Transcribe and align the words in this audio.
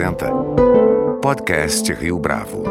apresenta 0.00 0.30
Podcast 1.20 1.92
Rio 1.92 2.18
Bravo. 2.18 2.64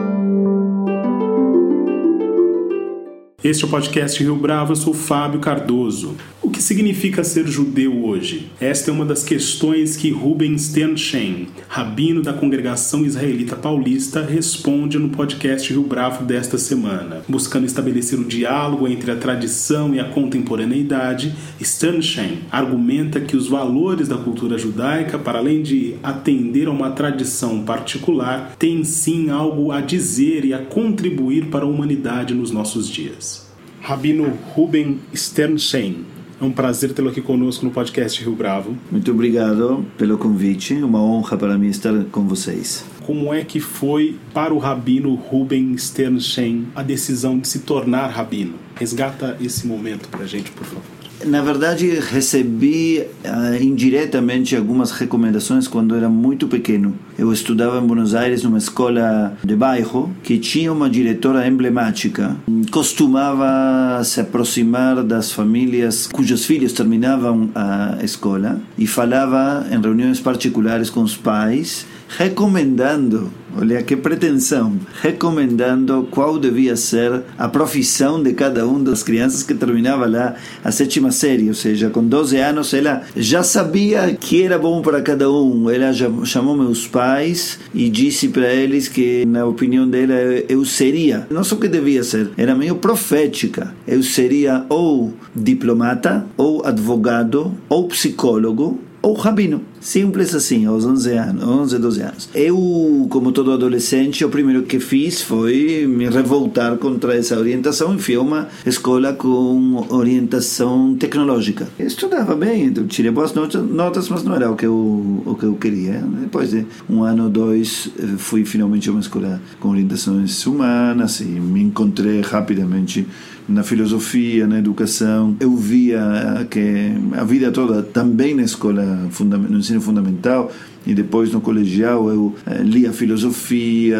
Este 3.44 3.64
é 3.64 3.68
o 3.68 3.70
podcast 3.70 4.22
Rio 4.24 4.36
Bravo, 4.36 4.72
eu 4.72 4.76
sou 4.76 4.96
Fábio 4.96 5.40
Cardoso. 5.40 6.18
O 6.50 6.52
que 6.52 6.64
significa 6.64 7.24
ser 7.24 7.46
judeu 7.48 8.04
hoje? 8.04 8.50
Esta 8.60 8.90
é 8.90 8.94
uma 8.94 9.06
das 9.06 9.24
questões 9.24 9.96
que 9.96 10.10
Ruben 10.10 10.58
Sternstein, 10.58 11.48
rabino 11.68 12.24
da 12.24 12.34
congregação 12.34 13.06
israelita 13.06 13.56
paulista, 13.56 14.26
responde 14.26 14.98
no 14.98 15.10
podcast 15.10 15.72
Rio 15.72 15.84
Bravo 15.84 16.26
desta 16.26 16.58
semana. 16.58 17.22
Buscando 17.30 17.68
estabelecer 17.68 18.18
o 18.18 18.26
diálogo 18.26 18.88
entre 18.88 19.12
a 19.12 19.16
tradição 19.16 19.94
e 19.94 20.00
a 20.00 20.06
contemporaneidade, 20.06 21.36
Sternstein 21.62 22.40
argumenta 22.52 23.22
que 23.22 23.38
os 23.38 23.48
valores 23.48 24.08
da 24.08 24.18
cultura 24.18 24.58
judaica, 24.58 25.20
para 25.20 25.38
além 25.38 25.62
de 25.62 25.98
atender 26.02 26.68
a 26.68 26.72
uma 26.72 26.90
tradição 26.90 27.62
particular, 27.62 28.56
têm 28.58 28.84
sim 28.84 29.30
algo 29.30 29.72
a 29.72 29.82
dizer 29.82 30.44
e 30.46 30.54
a 30.56 30.58
contribuir 30.58 31.46
para 31.46 31.64
a 31.64 31.70
humanidade 31.70 32.34
nos 32.34 32.50
nossos 32.50 32.90
dias. 32.90 33.48
Rabino 33.82 34.34
Ruben 34.56 35.00
Sternstein, 35.16 36.06
é 36.40 36.46
um 36.46 36.52
prazer 36.52 36.94
tê-lo 36.94 37.10
aqui 37.10 37.22
conosco 37.22 37.66
no 37.66 37.72
podcast 37.72 38.24
Rio 38.24 38.34
Bravo. 38.34 38.78
Muito 38.92 39.12
obrigado 39.12 39.86
pelo 39.98 40.18
convite, 40.18 40.74
uma 40.76 41.02
honra 41.02 41.38
para 41.38 41.58
mim 41.58 41.68
estar 41.68 41.94
com 42.12 42.28
vocês. 42.28 42.86
Como 43.06 43.34
é 43.34 43.44
que 43.44 43.60
foi 43.60 44.18
para 44.34 44.54
o 44.54 44.58
rabino 44.58 45.16
Ruben 45.16 45.76
Sternstein 45.78 46.68
a 46.76 46.84
decisão 46.84 47.40
de 47.40 47.48
se 47.48 47.60
tornar 47.60 48.08
rabino? 48.08 48.54
Resgata 48.76 49.38
esse 49.42 49.68
momento 49.68 50.08
para 50.10 50.22
a 50.22 50.28
gente, 50.28 50.52
por 50.52 50.66
favor. 50.66 50.99
Na 51.26 51.42
verdade, 51.42 51.88
recebi 52.00 53.04
uh, 53.26 53.62
indiretamente 53.62 54.56
algumas 54.56 54.92
recomendações 54.92 55.68
quando 55.68 55.96
era 55.96 56.08
muito 56.08 56.48
pequeno. 56.48 56.94
Eu 57.18 57.34
estudava 57.34 57.78
em 57.78 57.86
Buenos 57.86 58.16
Aires 58.16 58.44
numa 58.44 58.58
escola 58.58 59.38
de 59.44 59.56
bairro 59.56 60.10
que 60.24 60.38
tinha 60.38 60.72
uma 60.72 60.90
diretora 60.90 61.46
emblemática. 61.46 62.38
Costumava 62.72 64.02
se 64.04 64.22
aproximar 64.22 65.04
das 65.04 65.32
famílias 65.32 66.08
cujos 66.08 66.46
filhos 66.46 66.72
terminavam 66.72 67.50
a 67.54 67.98
escola 68.02 68.60
e 68.78 68.88
falava 68.88 69.66
em 69.70 69.82
reuniões 69.82 70.20
particulares 70.22 70.90
com 70.90 71.02
os 71.02 71.18
pais 71.18 71.86
recomendando, 72.18 73.32
olha 73.56 73.82
que 73.84 73.96
pretensão, 73.96 74.74
recomendando 75.02 76.08
qual 76.10 76.40
devia 76.40 76.76
ser 76.76 77.22
a 77.38 77.48
profissão 77.48 78.22
de 78.22 78.34
cada 78.34 78.68
um 78.68 78.84
das 78.84 79.04
crianças 79.04 79.44
que 79.44 79.54
terminava 79.54 80.08
lá 80.08 80.36
a 80.64 80.72
sétima 80.72 81.12
série, 81.12 81.48
ou 81.48 81.54
seja, 81.54 81.90
com 81.90 82.04
12 82.04 82.38
anos 82.38 82.74
ela 82.74 83.04
já 83.16 83.44
sabia 83.44 84.14
que 84.20 84.44
era 84.44 84.58
bom 84.58 84.82
para 84.82 85.02
cada 85.02 85.32
um. 85.32 85.70
Ela 85.70 85.94
chamou 86.26 86.58
meus 86.58 86.88
pais 86.88 87.60
e 87.74 87.90
disse 87.90 88.30
para 88.30 88.52
eles 88.52 88.88
que, 88.88 89.26
na 89.26 89.46
opinião 89.46 89.88
dela, 89.88 90.14
eu 90.48 90.66
seria, 90.66 91.28
não 91.30 91.44
só 91.44 91.56
que 91.56 91.68
devia 91.68 92.04
ser, 92.04 92.32
era 92.38 92.56
meio 92.56 92.76
profética. 92.76 93.74
Eu 93.88 94.02
seria 94.02 94.66
ou 94.70 95.14
diplomata, 95.36 96.26
ou 96.36 96.66
advogado, 96.66 97.54
ou 97.68 97.88
psicólogo, 97.88 98.80
ou 99.02 99.14
rabino. 99.14 99.62
Simples 99.80 100.36
assim, 100.36 100.66
aos 100.66 100.86
11 100.86 101.12
anos, 101.14 101.44
11, 101.44 101.78
12 101.78 102.02
anos. 102.02 102.30
Eu, 102.36 103.08
como 103.10 103.32
todo 103.32 103.54
adolescente, 103.54 104.26
o 104.26 104.30
primeiro 104.30 104.64
que 104.64 104.80
fiz 104.80 105.22
foi 105.22 105.88
me 105.88 106.10
revoltar 106.10 106.76
contra 106.78 107.16
essa 107.16 107.38
orientação 107.40 107.98
e 108.08 108.16
a 108.16 108.22
uma 108.22 108.50
escola 108.66 109.14
com 109.14 109.86
orientação 109.90 110.96
tecnológica. 110.96 111.68
Eu 111.80 111.88
estudava 111.88 112.36
bem, 112.36 112.66
então 112.66 112.86
tirei 112.88 113.12
boas 113.12 113.34
notas, 113.34 114.10
mas 114.10 114.24
não 114.24 114.36
era 114.36 114.52
o 114.52 114.56
que 114.56 114.66
eu, 114.66 115.24
o 115.26 115.36
que 115.40 115.46
eu 115.46 115.56
queria. 115.56 116.04
Depois 116.22 116.52
de 116.52 116.66
um 116.90 117.04
ano 117.04 117.24
ou 117.24 117.30
dois, 117.30 117.90
fui 118.18 118.44
finalmente 118.44 118.90
a 118.90 118.92
uma 118.92 119.02
escola 119.02 119.42
com 119.60 119.70
orientações 119.70 120.46
humanas 120.46 121.22
e 121.22 121.26
me 121.26 121.62
encontrei 121.62 122.22
rapidamente 122.22 123.08
na 123.50 123.64
filosofia, 123.64 124.48
na 124.48 124.60
educação. 124.60 125.36
Eu 125.40 125.56
via 125.56 126.48
que 126.50 126.92
a 127.14 127.24
vida 127.24 127.52
toda, 127.52 127.82
também 127.82 128.36
na 128.36 128.44
escola, 128.44 128.84
no 129.20 129.58
ensino 129.58 129.82
fundamental 129.82 130.52
e 130.90 130.94
depois 130.96 131.32
no 131.32 131.40
colegial, 131.40 132.10
eu 132.10 132.34
lia 132.62 132.92
filosofia, 132.92 134.00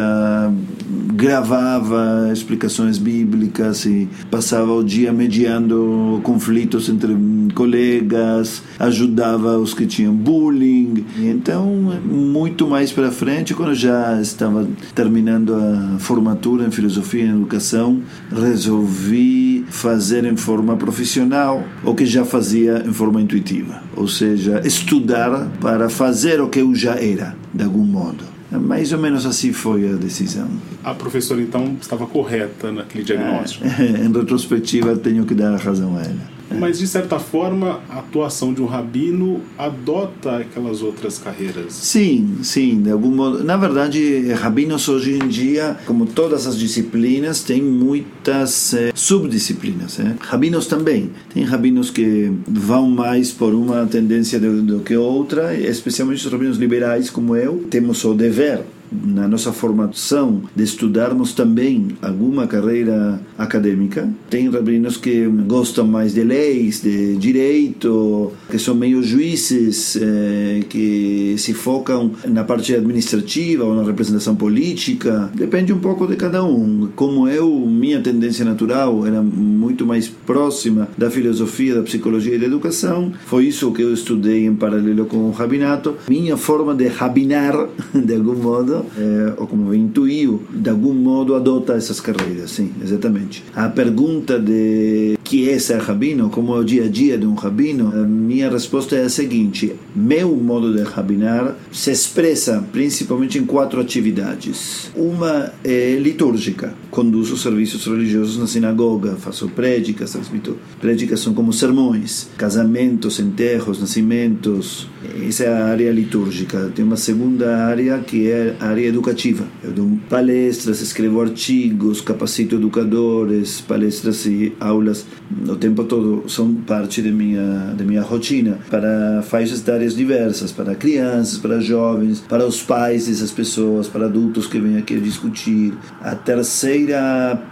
gravava 1.14 2.30
explicações 2.32 2.98
bíblicas 2.98 3.84
e 3.84 4.08
passava 4.28 4.72
o 4.72 4.82
dia 4.82 5.12
mediando 5.12 6.20
conflitos 6.24 6.88
entre 6.88 7.16
colegas, 7.54 8.62
ajudava 8.78 9.56
os 9.56 9.72
que 9.72 9.86
tinham 9.86 10.12
bullying. 10.12 11.04
Então, 11.18 11.66
muito 12.04 12.66
mais 12.66 12.90
para 12.90 13.12
frente, 13.12 13.54
quando 13.54 13.72
já 13.74 14.20
estava 14.20 14.66
terminando 14.92 15.54
a 15.54 15.98
formatura 16.00 16.66
em 16.66 16.72
filosofia 16.72 17.24
e 17.24 17.28
educação, 17.28 18.02
resolvi 18.32 19.64
fazer 19.68 20.24
em 20.24 20.36
forma 20.36 20.76
profissional 20.76 21.62
o 21.84 21.94
que 21.94 22.04
já 22.04 22.24
fazia 22.24 22.82
em 22.84 22.92
forma 22.92 23.20
intuitiva, 23.20 23.80
ou 24.00 24.08
seja, 24.08 24.62
estudar 24.64 25.46
para 25.60 25.90
fazer 25.90 26.40
o 26.40 26.48
que 26.48 26.60
eu 26.60 26.74
já 26.74 26.94
era, 26.94 27.36
de 27.52 27.62
algum 27.62 27.84
modo. 27.84 28.24
Mais 28.50 28.92
ou 28.92 28.98
menos 28.98 29.26
assim 29.26 29.52
foi 29.52 29.92
a 29.92 29.92
decisão. 29.92 30.48
A 30.82 30.94
professora, 30.94 31.42
então, 31.42 31.76
estava 31.78 32.06
correta 32.06 32.72
naquele 32.72 33.04
diagnóstico? 33.04 33.66
É, 33.66 33.84
em 34.02 34.10
retrospectiva, 34.10 34.96
tenho 34.96 35.26
que 35.26 35.34
dar 35.34 35.52
a 35.52 35.58
razão 35.58 35.98
a 35.98 36.00
ela. 36.00 36.39
Mas, 36.58 36.78
de 36.78 36.86
certa 36.86 37.18
forma, 37.18 37.80
a 37.88 37.98
atuação 37.98 38.52
de 38.52 38.60
um 38.60 38.66
rabino 38.66 39.40
adota 39.56 40.38
aquelas 40.38 40.82
outras 40.82 41.18
carreiras? 41.18 41.72
Sim, 41.72 42.38
sim, 42.42 42.82
de 42.82 42.90
algum 42.90 43.10
modo. 43.10 43.44
Na 43.44 43.56
verdade, 43.56 44.32
rabinos 44.32 44.88
hoje 44.88 45.14
em 45.14 45.28
dia, 45.28 45.76
como 45.86 46.06
todas 46.06 46.46
as 46.46 46.58
disciplinas, 46.58 47.42
têm 47.42 47.62
muitas 47.62 48.74
eh, 48.74 48.92
subdisciplinas. 48.94 49.98
Eh? 50.00 50.14
Rabinos 50.20 50.66
também. 50.66 51.10
Tem 51.32 51.44
rabinos 51.44 51.90
que 51.90 52.32
vão 52.46 52.88
mais 52.88 53.30
por 53.30 53.54
uma 53.54 53.86
tendência 53.86 54.38
do, 54.40 54.62
do 54.62 54.80
que 54.80 54.96
outra, 54.96 55.54
especialmente 55.54 56.26
os 56.26 56.32
rabinos 56.32 56.56
liberais, 56.56 57.10
como 57.10 57.36
eu. 57.36 57.64
Temos 57.70 58.04
o 58.04 58.14
dever 58.14 58.62
na 58.92 59.28
nossa 59.28 59.52
formação 59.52 60.42
de 60.54 60.64
estudarmos 60.64 61.32
também 61.32 61.88
alguma 62.02 62.46
carreira 62.46 63.20
acadêmica. 63.40 64.08
Tem 64.28 64.48
rabinos 64.50 64.96
que 64.96 65.26
gostam 65.46 65.86
mais 65.86 66.12
de 66.12 66.22
leis, 66.22 66.82
de 66.82 67.16
direito, 67.16 68.32
que 68.50 68.58
são 68.58 68.74
meio 68.74 69.02
juízes, 69.02 69.96
eh, 69.96 70.60
que 70.68 71.34
se 71.38 71.54
focam 71.54 72.12
na 72.28 72.44
parte 72.44 72.74
administrativa 72.74 73.64
ou 73.64 73.74
na 73.74 73.82
representação 73.82 74.36
política. 74.36 75.30
Depende 75.34 75.72
um 75.72 75.78
pouco 75.78 76.06
de 76.06 76.16
cada 76.16 76.44
um. 76.44 76.88
Como 76.94 77.26
eu, 77.28 77.48
minha 77.66 78.00
tendência 78.00 78.44
natural 78.44 79.06
era 79.06 79.22
muito 79.22 79.86
mais 79.86 80.08
próxima 80.08 80.88
da 80.98 81.10
filosofia, 81.10 81.74
da 81.74 81.82
psicologia 81.82 82.34
e 82.34 82.38
da 82.38 82.46
educação. 82.46 83.12
Foi 83.26 83.46
isso 83.46 83.72
que 83.72 83.82
eu 83.82 83.94
estudei 83.94 84.44
em 84.44 84.54
paralelo 84.54 85.06
com 85.06 85.16
o 85.16 85.30
rabinato. 85.30 85.96
Minha 86.08 86.36
forma 86.36 86.74
de 86.74 86.88
rabinar, 86.88 87.68
de 87.94 88.14
algum 88.14 88.36
modo, 88.36 88.84
é, 88.98 89.34
ou 89.38 89.46
como 89.46 89.74
intuiu, 89.74 90.42
de 90.52 90.68
algum 90.68 90.92
modo 90.92 91.34
adota 91.34 91.72
essas 91.72 92.00
carreiras, 92.00 92.50
sim, 92.50 92.70
exatamente. 92.82 93.29
A 93.54 93.68
pergunta 93.68 94.38
de 94.38 95.18
que 95.24 95.48
é 95.48 95.58
ser 95.58 95.78
rabino, 95.78 96.28
como 96.28 96.54
é 96.56 96.58
o 96.58 96.64
dia 96.64 96.84
a 96.84 96.88
dia 96.88 97.16
de 97.16 97.26
um 97.26 97.34
rabino, 97.34 97.88
a 97.94 98.04
minha 98.04 98.50
resposta 98.50 98.96
é 98.96 99.04
a 99.04 99.08
seguinte: 99.08 99.74
meu 99.94 100.34
modo 100.36 100.74
de 100.74 100.82
rabinar 100.82 101.56
se 101.70 101.90
expressa 101.90 102.64
principalmente 102.72 103.38
em 103.38 103.46
quatro 103.46 103.80
atividades. 103.80 104.90
Uma 104.96 105.52
é 105.62 105.94
litúrgica, 105.94 106.74
conduzo 106.90 107.36
serviços 107.36 107.86
religiosos 107.86 108.38
na 108.38 108.46
sinagoga, 108.46 109.16
faço 109.16 109.48
prédicas, 109.48 110.12
transmito. 110.12 110.56
Prédicas 110.80 111.20
são 111.20 111.32
como 111.32 111.52
sermões, 111.52 112.28
casamentos, 112.36 113.20
enterros, 113.20 113.80
nascimentos. 113.80 114.88
Essa 115.26 115.44
é 115.44 115.48
a 115.48 115.66
área 115.66 115.90
litúrgica. 115.92 116.70
Tem 116.74 116.84
uma 116.84 116.96
segunda 116.96 117.64
área 117.64 117.98
que 117.98 118.28
é 118.28 118.56
a 118.58 118.66
área 118.68 118.86
educativa. 118.86 119.44
Eu 119.62 119.72
dou 119.72 119.98
palestras, 120.08 120.80
escrevo 120.80 121.20
artigos, 121.20 122.00
capacito 122.00 122.56
educadores, 122.56 123.60
palestras 123.60 124.26
e 124.26 124.52
aulas 124.58 125.06
o 125.48 125.54
tempo 125.54 125.84
todo 125.84 126.28
são 126.28 126.52
parte 126.54 127.00
de 127.00 127.12
minha 127.12 127.72
de 127.76 127.84
minha 127.84 128.02
rotina 128.02 128.58
para 128.68 129.22
faixas 129.22 129.60
etárias 129.60 129.94
diversas, 129.94 130.50
para 130.50 130.74
crianças, 130.74 131.38
para 131.38 131.60
jovens, 131.60 132.20
para 132.20 132.44
os 132.44 132.60
pais 132.62 133.06
dessas 133.06 133.30
pessoas, 133.30 133.86
para 133.86 134.06
adultos 134.06 134.46
que 134.46 134.58
vêm 134.58 134.76
aqui 134.76 134.98
discutir. 134.98 135.72
A 136.00 136.16
terceira 136.16 136.79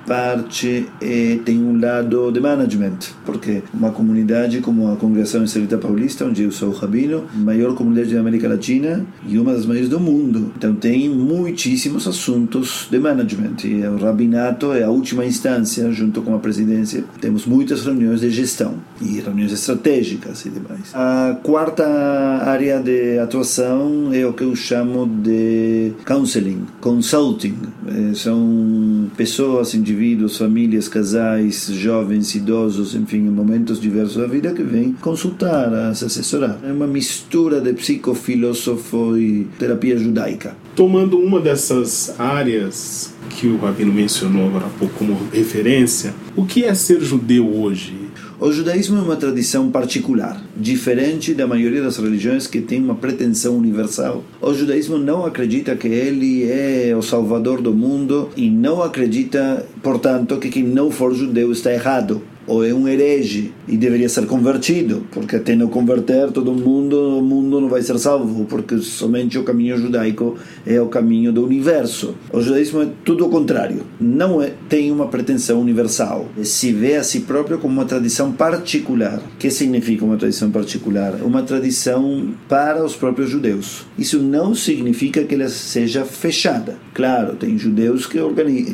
parte 0.07 0.87
é, 1.01 1.39
tem 1.45 1.59
um 1.63 1.81
lado 1.81 2.31
de 2.33 2.41
management, 2.41 2.99
porque 3.25 3.63
uma 3.73 3.91
comunidade 3.91 4.61
como 4.61 4.93
a 4.93 4.97
Congregação 4.97 5.45
Israelita 5.45 5.79
Paulista, 5.79 6.25
onde 6.25 6.43
eu 6.43 6.53
sou 6.53 6.71
rabino, 6.73 7.25
maior 7.35 7.75
comunidade 7.75 8.15
da 8.15 8.21
América 8.21 8.49
Latina 8.49 9.05
e 9.27 9.39
uma 9.39 9.53
das 9.53 9.67
maiores 9.67 9.89
do 9.89 10.01
mundo. 10.01 10.53
Então 10.57 10.75
tem 10.75 11.07
em 11.07 11.09
muitíssimos 11.09 12.07
assuntos 12.07 12.89
de 12.91 12.99
management. 12.99 13.65
E 13.65 13.87
o 13.87 13.97
rabinato 13.97 14.73
é 14.73 14.85
a 14.85 14.91
última 14.91 15.25
instância, 15.25 15.91
junto 15.93 16.23
com 16.23 16.35
a 16.35 16.39
presidência. 16.39 17.05
Temos 17.21 17.47
muitas 17.47 17.85
reuniões 17.85 18.21
de 18.21 18.31
gestão 18.31 18.75
e 19.01 19.21
reuniões 19.21 19.53
estratégicas 19.53 20.45
e 20.47 20.51
demais. 20.51 20.95
A 20.95 21.39
quarta 21.43 21.85
área 21.87 22.81
de 22.81 23.19
atuação 23.19 24.11
é 24.13 24.27
o 24.27 24.33
que 24.33 24.45
eu 24.45 24.55
chamo 24.55 25.07
de 25.07 25.93
counseling, 26.05 26.67
consulting. 26.81 27.57
É, 27.87 28.15
são 28.15 29.11
pessoas, 29.19 29.75
indivíduos, 29.75 30.39
famílias, 30.39 30.87
casais, 30.89 31.67
jovens, 31.73 32.37
idosos, 32.37 32.95
enfim, 32.95 33.19
momentos 33.23 33.81
diversos 33.81 34.17
da 34.17 34.29
vida 34.29 34.55
que 34.55 34.63
vêm 34.63 34.93
consultar, 35.01 35.93
se 35.97 36.05
assessorar. 36.05 36.61
É 36.63 36.71
uma 36.71 36.87
mistura 36.87 37.61
de 37.61 37.73
psicofilósofo 37.73 39.19
e 39.19 39.49
terapia 39.59 39.99
judaica. 39.99 40.57
Tomando 40.77 41.19
uma 41.19 41.41
dessas 41.41 42.15
áreas 42.17 43.13
que 43.31 43.49
o 43.49 43.59
Rabino 43.59 43.93
mencionou 43.93 44.47
agora 44.47 44.67
há 44.67 44.79
pouco 44.79 44.95
como 44.95 45.19
referência, 45.33 46.15
o 46.39 46.47
que 46.47 46.65
é 46.65 46.73
ser 46.73 47.01
judeu 47.01 47.53
hoje? 47.53 47.93
O 48.39 48.53
judaísmo 48.53 48.97
é 48.97 49.03
uma 49.03 49.17
tradição 49.17 49.73
particular, 49.73 50.41
diferente 50.57 51.35
da 51.35 51.49
maioria 51.49 51.83
das 51.83 51.97
religiões 51.97 52.47
que 52.47 52.61
tem 52.61 52.81
uma 52.81 52.95
pretensão 52.95 53.57
universal. 53.57 54.23
O 54.41 54.55
judaísmo 54.55 54.99
não 54.99 55.27
acredita 55.27 55.75
que 55.75 55.89
ele 55.89 56.49
é 56.49 56.95
o 56.97 57.03
salvador 57.03 57.61
do 57.61 57.75
mundo 57.75 58.31
e 58.37 58.49
não 58.49 58.81
acredita, 58.81 59.67
portanto, 59.83 60.37
que 60.37 60.49
quem 60.49 60.63
não 60.63 60.93
for 60.93 61.13
judeu 61.13 61.51
está 61.51 61.73
errado 61.73 62.23
ou 62.49 62.65
é 62.65 62.73
um 62.73 62.89
herege 62.89 63.53
e 63.69 63.77
deveria 63.77 64.09
ser 64.09 64.27
convertido, 64.27 65.07
porque 65.13 65.37
até 65.37 65.55
não 65.55 65.69
converter 65.69 66.33
todo 66.33 66.53
mundo, 66.53 67.19
o 67.19 67.23
mundo 67.23 67.61
não 67.61 67.69
vai 67.69 67.83
ser 67.83 67.99
salvo, 67.99 68.47
porque 68.47 68.79
somente 68.79 69.39
o 69.39 69.45
caminho 69.45 69.77
judaico 69.77 70.37
é 70.67 70.81
o 70.81 70.87
caminho 70.87 71.33
do 71.33 71.45
universo. 71.45 72.15
O 72.33 72.41
judaísmo 72.41 72.83
é 72.83 72.89
tudo 73.05 73.27
o 73.27 73.29
contrário, 73.29 73.83
não 74.01 74.43
é, 74.43 74.53
tem 74.69 74.91
uma 74.91 75.07
pretensão 75.07 75.61
universal, 75.61 76.29
se 76.43 76.73
vê 76.73 76.97
a 76.97 77.05
si 77.05 77.21
próprio 77.21 77.59
como 77.59 77.75
uma 77.75 77.85
tradição 77.85 78.33
particular. 78.33 79.19
O 79.19 79.37
que 79.39 79.51
significa 79.51 80.05
uma 80.05 80.17
tradição 80.17 80.51
particular? 80.51 81.17
Uma 81.23 81.43
tradição 81.43 82.35
para 82.49 82.83
os 82.83 82.97
próprios 82.97 83.29
judeus. 83.29 83.87
Isso 83.99 84.19
não 84.19 84.55
significa 84.55 85.23
que 85.23 85.35
ela 85.35 85.49
seja 85.49 86.05
fechada. 86.05 86.77
Claro, 86.95 87.37
tem 87.37 87.59
judeus 87.59 88.07
que, 88.07 88.19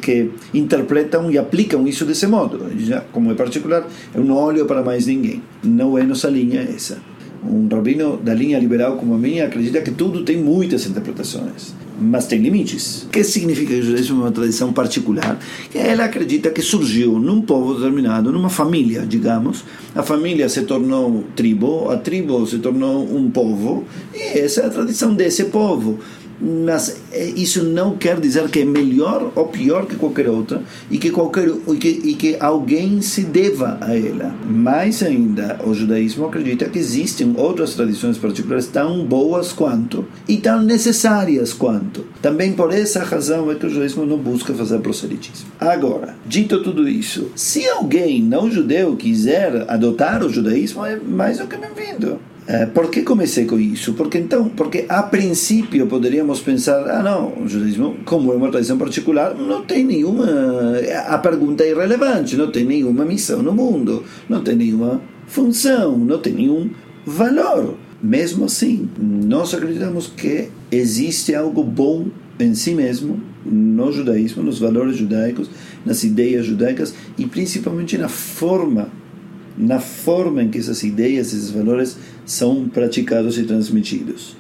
que 0.01 0.31
interpretam 0.53 1.31
e 1.31 1.37
aplicam 1.37 1.87
isso 1.87 2.05
desse 2.05 2.27
modo, 2.27 2.67
como 3.13 3.33
é 3.33 3.35
particular 3.35 3.64
particular, 3.65 3.89
eu 4.15 4.23
não 4.23 4.37
olho 4.37 4.67
para 4.67 4.83
mais 4.83 5.07
ninguém. 5.07 5.43
Não 5.63 5.99
é 5.99 6.03
nossa 6.03 6.29
linha 6.29 6.61
essa. 6.61 6.99
Um 7.47 7.69
rabino 7.69 8.17
da 8.17 8.33
linha 8.33 8.59
liberal 8.59 8.97
como 8.97 9.15
a 9.15 9.19
minha 9.19 9.45
acredita 9.45 9.83
que 9.83 9.91
tudo 9.91 10.25
tem 10.25 10.39
muitas 10.39 10.87
interpretações, 10.87 11.75
mas 12.01 12.27
tem 12.27 12.41
limites. 12.41 13.03
O 13.03 13.09
que 13.09 13.23
significa 13.23 13.75
que 13.75 13.81
o 13.81 13.83
judaísmo 13.83 14.21
é 14.21 14.25
uma 14.25 14.33
tradição 14.33 14.73
particular? 14.73 15.39
Ela 15.75 16.05
acredita 16.05 16.49
que 16.49 16.63
surgiu 16.63 17.19
num 17.19 17.43
povo 17.43 17.75
determinado, 17.75 18.33
numa 18.33 18.49
família, 18.49 19.05
digamos. 19.07 19.63
A 19.95 20.03
família 20.03 20.49
se 20.49 20.63
tornou 20.63 21.23
tribo, 21.37 21.91
a 21.91 21.99
tribo 21.99 22.47
se 22.47 22.59
tornou 22.61 23.15
um 23.15 23.31
povo, 23.31 23.85
e 24.15 24.39
essa 24.39 24.63
é 24.63 24.67
a 24.67 24.71
tradição 24.71 25.15
desse 25.15 25.45
povo 25.45 25.99
mas 26.41 27.01
eh, 27.13 27.33
isso 27.37 27.65
não 27.65 27.97
quer 27.97 28.21
dizer 28.21 28.49
que 28.49 28.61
é 28.61 28.65
melhor 28.65 29.33
ou 29.35 29.47
pior 29.47 29.87
que 29.87 29.97
qualquer 29.97 30.29
outra 30.29 30.63
e 30.91 30.99
que 30.99 31.11
qualquer 31.11 31.49
e 31.49 31.77
que, 31.77 31.89
e 31.89 32.15
que 32.15 32.37
alguém 32.41 33.01
se 33.01 33.23
deva 33.23 33.79
a 33.81 33.97
ela. 33.97 34.35
Mais 34.47 35.03
ainda, 35.03 35.61
o 35.65 35.75
judaísmo 35.75 36.27
acredita 36.27 36.69
que 36.69 36.79
existem 36.79 37.35
outras 37.37 37.75
tradições 37.75 38.19
particulares 38.19 38.67
tão 38.67 39.05
boas 39.05 39.53
quanto 39.53 40.05
e 40.29 40.37
tão 40.37 40.63
necessárias 40.63 41.53
quanto. 41.53 42.05
Também 42.21 42.53
por 42.53 42.73
essa 42.73 43.03
razão 43.03 43.51
é 43.51 43.55
que 43.55 43.67
o 43.67 43.71
judaísmo 43.71 44.07
não 44.07 44.19
busca 44.19 44.53
fazer 44.55 44.79
proselitismo. 44.81 45.47
Agora, 45.61 46.15
dito 46.27 46.63
tudo 46.63 46.89
isso, 46.89 47.31
se 47.35 47.69
alguém 47.69 48.23
não 48.23 48.51
judeu 48.51 48.97
quiser 48.97 49.65
adotar 49.69 50.25
o 50.25 50.29
judaísmo, 50.29 50.85
é 50.85 50.97
mais 50.97 51.39
do 51.39 51.47
que 51.47 51.57
bem-vindo. 51.57 52.19
Eh, 52.47 52.67
por 52.67 52.91
que 52.91 53.03
comecei 53.03 53.47
com 53.47 53.59
isso? 53.59 53.95
Porque 53.95 54.19
então, 54.19 54.51
porque 54.51 54.85
a 54.87 55.03
princípio 55.03 55.87
poderíamos 55.87 56.41
pensar, 56.41 56.87
ah 56.91 57.03
não, 57.03 57.43
o 57.43 57.49
judaísmo, 57.49 57.97
como 58.05 58.33
é 58.33 58.37
uma 58.37 58.51
tradição 58.51 58.77
particular, 58.77 59.35
não 59.35 59.63
tem 59.63 59.83
nenhuma, 59.83 60.27
a 61.07 61.17
pergunta 61.17 61.65
é 61.65 61.71
irrelevante, 61.71 62.37
não 62.37 62.51
tem 62.51 62.67
nenhuma 62.67 63.05
missão 63.07 63.43
no 63.43 63.53
mundo, 63.53 64.05
não 64.29 64.43
tem 64.43 64.57
nenhuma 64.57 65.01
função, 65.27 65.97
não 65.97 66.19
tem 66.19 66.35
nenhum 66.35 66.69
valor. 67.07 67.77
Mesmo 68.03 68.45
assim, 68.45 68.91
nós 69.01 69.55
acreditamos 69.55 70.07
que 70.07 70.51
existe 70.71 71.35
algo 71.35 71.65
bom 71.65 72.09
em 72.39 72.55
si 72.55 72.75
mesmo 72.75 73.23
no 73.43 73.91
judaísmo, 73.91 74.43
nos 74.43 74.59
valores 74.59 74.99
judaicos, 74.99 75.49
nas 75.87 76.05
ideias 76.05 76.45
judaicas 76.45 76.95
e 77.17 77.25
principalmente 77.25 77.97
na 77.97 78.09
forma 78.09 78.89
na 79.57 79.79
forma 79.79 80.43
em 80.43 80.49
que 80.49 80.59
essas 80.59 80.83
ideias, 80.83 81.29
esses 81.29 81.51
valores 81.51 81.97
são 82.25 82.69
praticados 82.69 83.39
e 83.39 83.45
transmitidos, 83.45 84.37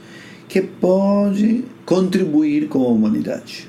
que 0.48 0.60
pode 0.60 1.64
contribuir 1.84 2.68
com 2.68 2.82
a 2.82 2.88
humanidade. 2.88 3.68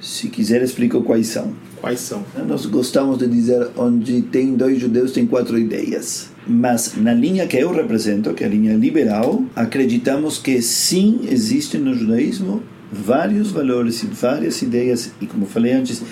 Se 0.00 0.28
quiser, 0.28 0.62
explico 0.62 1.02
quais 1.02 1.26
são. 1.26 1.52
Quais 1.80 2.00
são? 2.00 2.24
Nós 2.46 2.64
gostamos 2.66 3.18
de 3.18 3.26
dizer 3.26 3.68
onde 3.76 4.22
tem 4.22 4.54
dois 4.54 4.78
judeus, 4.78 5.12
tem 5.12 5.26
quatro 5.26 5.58
ideias. 5.58 6.30
Mas 6.46 6.94
na 6.96 7.12
linha 7.12 7.46
que 7.46 7.56
eu 7.56 7.72
represento, 7.72 8.32
que 8.32 8.42
é 8.42 8.46
a 8.46 8.50
linha 8.50 8.74
liberal, 8.74 9.44
acreditamos 9.54 10.38
que 10.38 10.60
sim, 10.62 11.20
existem 11.30 11.80
no 11.80 11.94
judaísmo 11.94 12.62
vários 12.90 13.50
valores 13.50 14.02
e 14.02 14.06
várias 14.06 14.62
ideias, 14.62 15.12
e 15.20 15.26
como 15.26 15.46
falei 15.46 15.72
antes, 15.72 16.02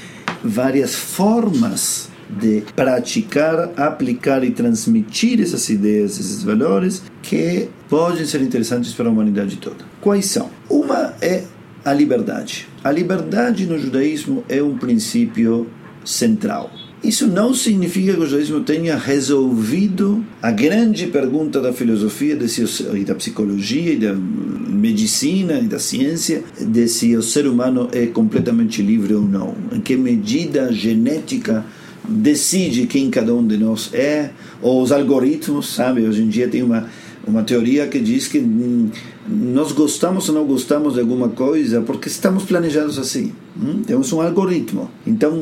várias 0.44 0.94
formas 0.94 2.08
de 2.29 2.62
praticar, 2.76 3.70
aplicar 3.76 4.44
e 4.44 4.50
transmitir 4.50 5.41
essas 5.41 5.69
ideias, 5.70 6.20
esses 6.20 6.43
valores 6.43 7.02
que 7.28 7.69
podem 7.90 8.25
ser 8.25 8.40
interessantes 8.40 8.94
para 8.94 9.06
a 9.06 9.12
humanidade 9.12 9.56
toda. 9.56 9.84
Quais 10.00 10.25
são? 10.25 10.48
Uma 10.66 11.12
é 11.20 11.44
a 11.84 11.92
liberdade. 11.92 12.66
A 12.82 12.90
liberdade 12.90 13.66
no 13.66 13.78
judaísmo 13.78 14.42
é 14.48 14.62
um 14.62 14.78
princípio 14.78 15.66
central. 16.02 16.70
Isso 17.04 17.26
não 17.26 17.52
significa 17.52 18.14
que 18.14 18.20
o 18.20 18.26
judaísmo 18.26 18.60
tenha 18.60 18.96
resolvido 18.96 20.25
a 20.40 20.50
grande 20.50 21.06
pergunta 21.08 21.60
da 21.60 21.70
filosofia 21.70 22.36
e 22.94 23.04
da 23.04 23.14
psicologia 23.14 23.92
e 23.92 23.96
da 23.98 24.14
medicina 24.14 25.60
e 25.60 25.66
da 25.66 25.78
ciência 25.78 26.42
de 26.58 26.88
se 26.88 27.14
o 27.14 27.22
ser 27.22 27.46
humano 27.46 27.90
é 27.92 28.06
completamente 28.06 28.81
livre 28.81 29.12
ou 29.12 29.22
não. 29.22 29.54
Em 29.70 29.81
que 29.81 29.98
medida 29.98 30.64
a 30.64 30.72
genética 30.72 31.62
decide 32.08 32.86
quem 32.86 33.10
cada 33.10 33.34
um 33.34 33.46
de 33.46 33.58
nós 33.58 33.90
é, 33.92 34.31
ou 34.62 34.82
os 34.82 34.90
algoritmos, 34.90 35.74
sabe? 35.74 36.02
Hoje 36.02 36.22
em 36.22 36.28
dia 36.28 36.48
tem 36.48 36.62
uma, 36.62 36.88
uma 37.28 37.42
teoria 37.42 37.86
que 37.86 38.00
diz 38.00 38.26
que 38.26 38.38
hum, 38.38 38.91
nós 39.29 39.72
gostamos 39.72 40.29
ou 40.29 40.34
não 40.34 40.46
gostamos 40.46 40.94
de 40.94 41.00
alguma 41.00 41.29
coisa 41.29 41.82
porque 41.82 42.08
estamos 42.08 42.44
planejados 42.44 42.98
assim. 42.98 43.32
Hum? 43.60 43.82
Temos 43.84 44.12
um 44.12 44.20
algoritmo. 44.20 44.88
Então, 45.06 45.36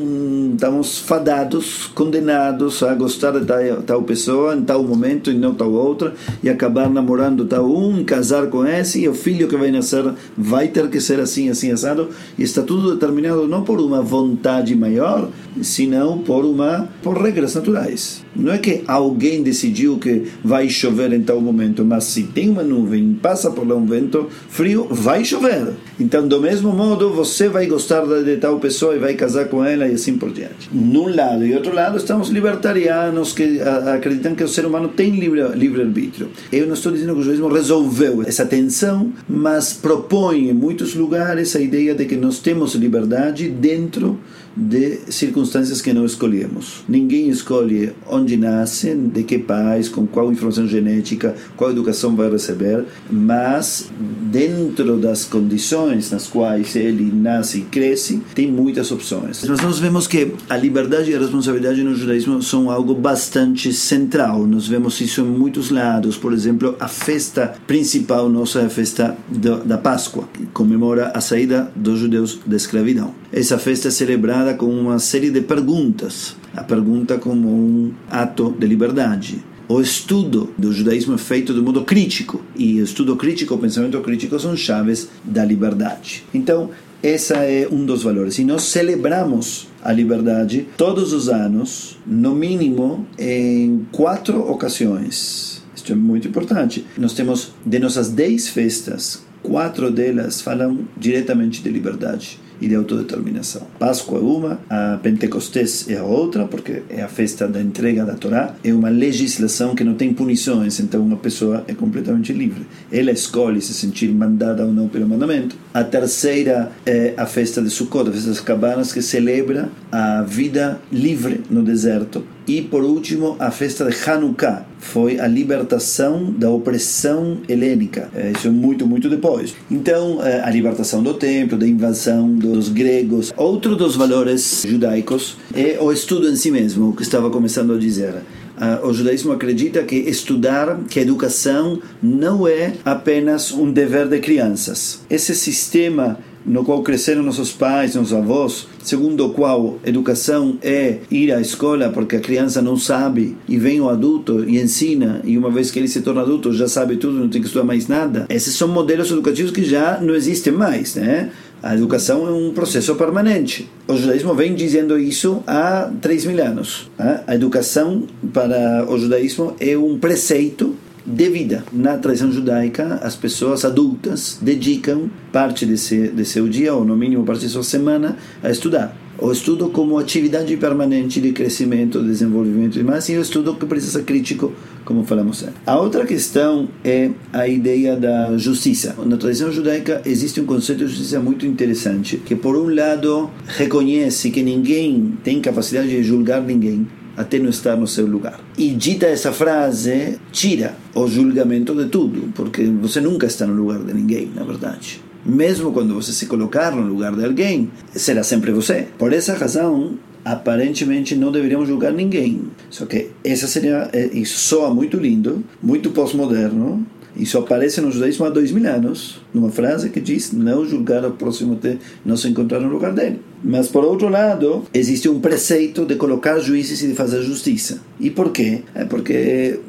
estamos 0.53 0.97
fadados, 0.97 1.87
condenados 1.93 2.81
a 2.83 2.93
gostar 2.95 3.31
de 3.39 3.45
tal, 3.45 3.83
tal, 3.83 4.03
pessoa 4.03 4.55
em 4.55 4.63
tal 4.63 4.83
momento 4.83 5.31
e 5.31 5.35
não 5.35 5.53
tal 5.53 5.71
outra, 5.71 6.13
e 6.43 6.49
acabar 6.49 6.89
namorando 6.89 7.45
tal 7.45 7.71
um, 7.71 8.03
casar 8.03 8.47
com 8.47 8.65
esse, 8.65 9.01
e 9.01 9.07
o 9.07 9.13
filho 9.13 9.47
que 9.47 9.55
vai 9.55 9.71
nascer 9.71 10.03
vai 10.35 10.67
ter 10.67 10.89
que 10.89 10.99
ser 10.99 11.19
assim, 11.19 11.49
assim, 11.49 11.71
assado. 11.71 12.09
E 12.37 12.43
está 12.43 12.63
tudo 12.63 12.93
determinado 12.93 13.47
não 13.47 13.63
por 13.63 13.79
uma 13.79 14.01
vontade 14.01 14.75
maior, 14.75 15.29
senão 15.63 16.19
por, 16.19 16.45
uma, 16.45 16.89
por 17.01 17.21
regras 17.21 17.55
naturais. 17.55 18.23
Não 18.35 18.53
é 18.53 18.57
que 18.57 18.83
alguém 18.87 19.41
decidiu 19.41 19.97
que 19.97 20.23
vai 20.43 20.69
chover 20.69 21.11
em 21.13 21.21
tal 21.21 21.41
momento, 21.41 21.83
mas 21.83 22.03
se 22.05 22.23
tem 22.23 22.49
uma 22.49 22.63
nuvem 22.63 23.17
passa 23.21 23.49
por 23.49 23.67
lá 23.67 23.75
um 23.75 23.85
vento 23.85 24.27
frio, 24.49 24.87
vai 24.89 25.25
chover. 25.25 25.73
Então, 25.99 26.27
do 26.27 26.39
mesmo 26.39 26.71
modo, 26.71 27.11
você 27.11 27.49
vai 27.49 27.65
gostar 27.65 28.05
de 28.05 28.37
tal 28.37 28.59
pessoa 28.59 28.95
e 28.95 28.99
vai 28.99 29.15
casar 29.15 29.45
com 29.45 29.63
ela 29.63 29.87
e 29.87 29.95
assim 29.95 30.17
por 30.17 30.31
diante. 30.31 30.69
Num 30.71 31.13
lado 31.13 31.45
e 31.45 31.53
outro 31.55 31.73
lado, 31.73 31.97
estamos 31.97 32.29
libertarianos 32.29 33.33
que 33.33 33.59
acreditam 33.93 34.35
que 34.35 34.43
o 34.43 34.47
ser 34.47 34.65
humano 34.65 34.89
tem 34.89 35.11
livre, 35.11 35.41
livre 35.55 35.81
arbítrio. 35.81 36.29
Eu 36.51 36.67
não 36.67 36.73
estou 36.73 36.91
dizendo 36.91 37.13
que 37.15 37.21
o 37.21 37.23
judaísmo 37.23 37.47
resolveu 37.47 38.23
essa 38.23 38.45
tensão, 38.45 39.11
mas 39.27 39.73
propõe 39.73 40.49
em 40.49 40.53
muitos 40.53 40.93
lugares 40.93 41.55
a 41.55 41.59
ideia 41.59 41.95
de 41.95 42.05
que 42.05 42.15
nós 42.15 42.39
temos 42.39 42.75
liberdade 42.75 43.49
dentro 43.49 44.19
de 44.55 44.99
circunstâncias 45.09 45.46
que 45.81 45.93
não 45.93 46.05
escolhemos. 46.05 46.83
Ninguém 46.87 47.29
escolhe 47.29 47.93
onde 48.09 48.37
nasce, 48.37 48.93
de 48.93 49.23
que 49.23 49.37
país, 49.37 49.89
com 49.89 50.05
qual 50.05 50.31
informação 50.31 50.67
genética, 50.67 51.35
qual 51.55 51.71
educação 51.71 52.15
vai 52.15 52.29
receber, 52.29 52.85
mas 53.09 53.89
dentro 54.31 54.97
das 54.97 55.25
condições 55.25 56.11
nas 56.11 56.27
quais 56.27 56.75
ele 56.75 57.11
nasce 57.11 57.59
e 57.59 57.61
cresce, 57.61 58.21
tem 58.33 58.51
muitas 58.51 58.91
opções. 58.91 59.43
Mas 59.47 59.61
nós 59.61 59.79
vemos 59.79 60.07
que 60.07 60.33
a 60.49 60.57
liberdade 60.57 61.11
e 61.11 61.15
a 61.15 61.19
responsabilidade 61.19 61.83
no 61.83 61.95
judaísmo 61.95 62.41
são 62.41 62.69
algo 62.69 62.93
bastante 62.93 63.73
central. 63.73 64.45
Nós 64.45 64.67
vemos 64.67 64.99
isso 65.01 65.21
em 65.21 65.25
muitos 65.25 65.69
lados. 65.69 66.17
Por 66.17 66.33
exemplo, 66.33 66.75
a 66.79 66.87
festa 66.87 67.55
principal 67.65 68.29
nossa 68.29 68.61
é 68.61 68.65
a 68.65 68.69
festa 68.69 69.17
da 69.65 69.77
Páscoa, 69.77 70.27
que 70.33 70.45
comemora 70.47 71.11
a 71.13 71.21
saída 71.21 71.71
dos 71.75 71.99
judeus 71.99 72.39
da 72.45 72.55
escravidão. 72.55 73.13
Essa 73.31 73.57
festa 73.57 73.89
é 73.89 73.91
celebrada 73.91 74.53
com 74.53 74.67
uma 74.67 74.99
série 74.99 75.29
de 75.29 75.41
perguntas. 75.41 76.35
A 76.55 76.63
pergunta 76.63 77.17
como 77.17 77.49
um 77.49 77.91
ato 78.09 78.55
de 78.57 78.65
liberdade 78.65 79.43
o 79.69 79.81
estudo 79.81 80.53
do 80.57 80.71
judaísmo 80.71 81.15
é 81.15 81.17
feito 81.17 81.53
de 81.53 81.59
modo 81.59 81.83
crítico 81.83 82.41
e 82.55 82.79
estudo 82.79 83.17
crítico, 83.17 83.53
o 83.53 83.57
pensamento 83.57 83.99
crítico 83.99 84.39
são 84.39 84.55
chaves 84.55 85.09
da 85.25 85.43
liberdade. 85.43 86.23
Então, 86.33 86.69
esse 87.03 87.33
é 87.33 87.67
um 87.69 87.85
dos 87.85 88.03
valores. 88.03 88.39
E 88.39 88.45
nós 88.45 88.63
celebramos 88.63 89.67
a 89.83 89.91
liberdade 89.91 90.65
todos 90.77 91.11
os 91.11 91.27
anos, 91.27 91.97
no 92.07 92.33
mínimo 92.33 93.05
em 93.19 93.85
quatro 93.91 94.39
ocasiões. 94.49 95.61
Isto 95.75 95.91
é 95.91 95.95
muito 95.95 96.29
importante. 96.29 96.85
Nós 96.97 97.13
temos 97.13 97.51
de 97.65 97.77
nossas 97.77 98.09
dez 98.09 98.47
festas, 98.47 99.21
quatro 99.43 99.91
delas 99.91 100.39
falam 100.41 100.87
diretamente 100.97 101.61
de 101.61 101.69
liberdade 101.69 102.39
e 102.61 102.67
de 102.67 102.75
autodeterminação. 102.75 103.63
Páscoa 103.79 104.19
é 104.19 104.21
uma, 104.21 104.59
a 104.69 104.97
Pentecostés 105.01 105.89
é 105.89 105.97
a 105.97 106.03
outra, 106.03 106.45
porque 106.45 106.83
é 106.89 107.01
a 107.01 107.07
festa 107.07 107.47
da 107.47 107.61
entrega 107.61 108.05
da 108.05 108.13
Torá, 108.13 108.55
é 108.63 108.73
uma 108.73 108.89
legislação 108.89 109.75
que 109.75 109.83
não 109.83 109.93
tem 109.93 110.13
punições, 110.13 110.79
então 110.79 111.01
uma 111.01 111.17
pessoa 111.17 111.63
é 111.67 111.73
completamente 111.73 112.33
livre. 112.33 112.65
Ela 112.91 113.11
escolhe 113.11 113.61
se 113.61 113.73
sentir 113.73 114.09
mandada 114.09 114.65
ou 114.65 114.73
não 114.73 114.87
pelo 114.87 115.07
mandamento. 115.07 115.55
A 115.73 115.83
terceira 115.83 116.71
é 116.85 117.13
a 117.17 117.25
festa 117.25 117.61
de 117.61 117.69
Sukkot, 117.69 118.09
a 118.09 118.11
festa 118.11 118.29
das 118.29 118.39
cabanas, 118.39 118.93
que 118.93 119.01
celebra 119.01 119.69
a 119.91 120.21
vida 120.23 120.79
livre 120.91 121.41
no 121.49 121.63
deserto. 121.63 122.36
E 122.47 122.61
por 122.61 122.83
último, 122.83 123.35
a 123.39 123.51
festa 123.51 123.83
de 123.85 124.09
Hanukkah, 124.09 124.65
foi 124.79 125.19
a 125.19 125.27
libertação 125.27 126.31
da 126.31 126.49
opressão 126.49 127.39
helênica. 127.49 128.09
É, 128.15 128.31
isso 128.31 128.47
é 128.47 128.51
muito, 128.51 128.87
muito 128.87 129.09
depois. 129.09 129.53
Então, 129.69 130.23
é, 130.23 130.41
a 130.41 130.49
libertação 130.49 131.03
do 131.03 131.13
templo, 131.13 131.57
da 131.57 131.67
invasão 131.67 132.33
dos 132.33 132.69
gregos. 132.69 133.33
Outro 133.35 133.75
dos 133.75 133.95
valores 133.95 134.63
judaicos 134.65 135.35
é 135.53 135.77
o 135.81 135.91
estudo 135.91 136.29
em 136.29 136.35
si 136.35 136.49
mesmo, 136.51 136.89
o 136.89 136.95
que 136.95 137.01
estava 137.01 137.29
começando 137.29 137.73
a 137.73 137.77
dizer. 137.77 138.13
Uh, 138.57 138.87
o 138.87 138.91
judaísmo 138.93 139.31
acredita 139.33 139.83
que 139.83 139.95
estudar, 139.95 140.79
que 140.89 140.97
a 140.97 141.03
educação 141.03 141.79
não 142.01 142.47
é 142.47 142.73
apenas 142.83 143.51
um 143.51 143.71
dever 143.71 144.07
de 144.07 144.19
crianças. 144.19 145.01
Esse 145.07 145.35
sistema 145.35 146.17
no 146.47 146.63
qual 146.63 146.81
cresceram 146.81 147.21
nossos 147.21 147.51
pais, 147.51 147.93
nossos 147.95 148.13
avós, 148.13 148.67
segundo 148.81 149.25
o 149.25 149.29
qual 149.31 149.77
educação 149.85 150.57
é 150.63 150.99
ir 151.11 151.31
à 151.33 151.41
escola 151.41 151.89
porque 151.89 152.15
a 152.15 152.21
criança 152.21 152.61
não 152.61 152.77
sabe 152.77 153.35
e 153.47 153.57
vem 153.57 153.81
o 153.81 153.89
adulto 153.89 154.49
e 154.49 154.59
ensina 154.59 155.21
e 155.25 155.37
uma 155.37 155.51
vez 155.51 155.69
que 155.69 155.77
ele 155.77 155.87
se 155.87 156.01
torna 156.01 156.21
adulto 156.21 156.53
já 156.53 156.67
sabe 156.67 156.95
tudo, 156.95 157.19
não 157.19 157.29
tem 157.29 157.41
que 157.41 157.47
estudar 157.47 157.65
mais 157.65 157.87
nada. 157.87 158.25
Esses 158.29 158.55
são 158.55 158.67
modelos 158.67 159.11
educativos 159.11 159.51
que 159.51 159.63
já 159.63 159.99
não 159.99 160.15
existem 160.15 160.53
mais, 160.53 160.95
né? 160.95 161.31
A 161.61 161.75
educação 161.75 162.27
é 162.27 162.31
um 162.31 162.53
processo 162.53 162.93
permanente. 162.95 163.69
O 163.87 163.97
judaísmo 163.97 164.33
vem 164.35 164.53
dizendo 164.53 164.97
isso 164.97 165.43
há 165.47 165.91
3 166.01 166.25
mil 166.25 166.43
anos. 166.43 166.89
Né? 166.97 167.23
A 167.25 167.33
educação 167.33 168.03
para 168.31 168.85
o 168.87 168.97
judaísmo 168.97 169.55
é 169.59 169.75
um 169.75 169.97
preceito 169.97 170.75
de 171.07 171.29
vida. 171.29 171.63
Na 171.71 171.97
tradição 171.97 172.29
judaica, 172.29 172.99
as 173.01 173.15
pessoas 173.15 173.63
adultas 173.63 174.37
dedicam 174.41 175.09
parte 175.31 175.65
de, 175.65 175.77
seu, 175.77 176.11
de 176.11 176.25
seu 176.25 176.49
dia, 176.49 176.73
ou 176.73 176.83
no 176.83 176.97
mínimo 176.97 177.23
parte 177.23 177.41
de 177.41 177.49
sua 177.49 177.63
semana, 177.63 178.17
a 178.43 178.51
estudar. 178.51 178.95
O 179.19 179.31
estudo 179.31 179.69
como 179.69 179.97
atividade 179.97 180.55
permanente 180.57 181.19
de 181.19 181.31
crescimento, 181.31 182.03
desenvolvimento 182.03 182.77
e 182.77 182.83
mais, 182.83 183.09
e 183.09 183.17
o 183.17 183.21
estudo 183.21 183.55
que 183.55 183.65
precisa 183.65 183.93
ser 183.93 184.05
crítico, 184.05 184.53
como 184.85 185.03
falamos 185.05 185.41
antes. 185.41 185.55
A 185.65 185.79
outra 185.79 186.05
questão 186.05 186.69
é 186.83 187.09
a 187.33 187.47
ideia 187.47 187.95
da 187.95 188.37
justiça. 188.37 188.95
Na 189.05 189.17
tradição 189.17 189.51
judaica 189.51 190.03
existe 190.05 190.39
um 190.39 190.45
conceito 190.45 190.85
de 190.85 190.91
justiça 190.91 191.19
muito 191.19 191.47
interessante, 191.47 192.17
que 192.17 192.35
por 192.35 192.55
um 192.55 192.73
lado 192.73 193.31
reconhece 193.47 194.29
que 194.29 194.43
ninguém 194.43 195.17
tem 195.23 195.41
capacidade 195.41 195.89
de 195.89 196.03
julgar 196.03 196.43
ninguém, 196.43 196.87
até 197.17 197.39
não 197.39 197.49
estar 197.49 197.75
no 197.75 197.87
seu 197.87 198.05
lugar. 198.05 198.39
E 198.57 198.69
dita 198.69 199.07
essa 199.07 199.33
frase, 199.33 200.19
tira 200.31 200.75
o 200.93 201.07
julgamento 201.07 201.73
de 201.73 201.89
tudo, 201.89 202.31
porque 202.35 202.63
você 202.63 203.01
nunca 203.01 203.25
está 203.25 203.47
no 203.47 203.53
lugar 203.53 203.79
de 203.79 203.93
ninguém, 203.93 204.31
na 204.33 204.43
verdade. 204.43 205.01
Mesmo 205.25 205.73
quando 205.73 205.95
você 205.95 206.13
se 206.13 206.27
colocar 206.27 206.71
no 206.73 206.83
lugar 206.83 207.13
de 207.15 207.25
alguém, 207.25 207.69
será 207.91 208.23
sempre 208.23 208.51
você. 208.51 208.87
Por 208.97 209.11
essa 209.11 209.33
razão, 209.33 209.97
aparentemente 210.23 211.15
não 211.15 211.31
deveríamos 211.31 211.67
julgar 211.67 211.91
ninguém. 211.91 212.43
Só 212.69 212.85
que 212.85 213.09
essa 213.23 213.47
seria, 213.47 213.89
é, 213.91 214.05
isso 214.13 214.37
soa 214.37 214.73
muito 214.73 214.97
lindo, 214.97 215.43
muito 215.61 215.89
pós-moderno, 215.89 216.85
isso 217.17 217.37
aparece 217.37 217.81
no 217.81 217.91
judaísmo 217.91 218.25
há 218.25 218.29
dois 218.29 218.51
mil 218.51 218.67
anos, 218.69 219.21
numa 219.33 219.49
frase 219.49 219.89
que 219.89 219.99
diz 219.99 220.31
não 220.31 220.65
julgar 220.65 221.03
o 221.05 221.11
próximo 221.11 221.53
até 221.53 221.77
não 222.05 222.15
se 222.15 222.27
encontrar 222.27 222.59
no 222.59 222.69
lugar 222.69 222.93
dele. 222.93 223.19
Mas, 223.43 223.67
por 223.67 223.83
outro 223.83 224.09
lado, 224.09 224.63
existe 224.73 225.09
um 225.09 225.19
preceito 225.19 225.85
de 225.85 225.95
colocar 225.95 226.39
juízes 226.39 226.81
e 226.83 226.87
de 226.87 226.93
fazer 226.93 227.21
justiça. 227.23 227.81
E 227.99 228.09
por 228.09 228.31
quê? 228.31 228.61
É 228.75 228.85
porque 228.85 229.59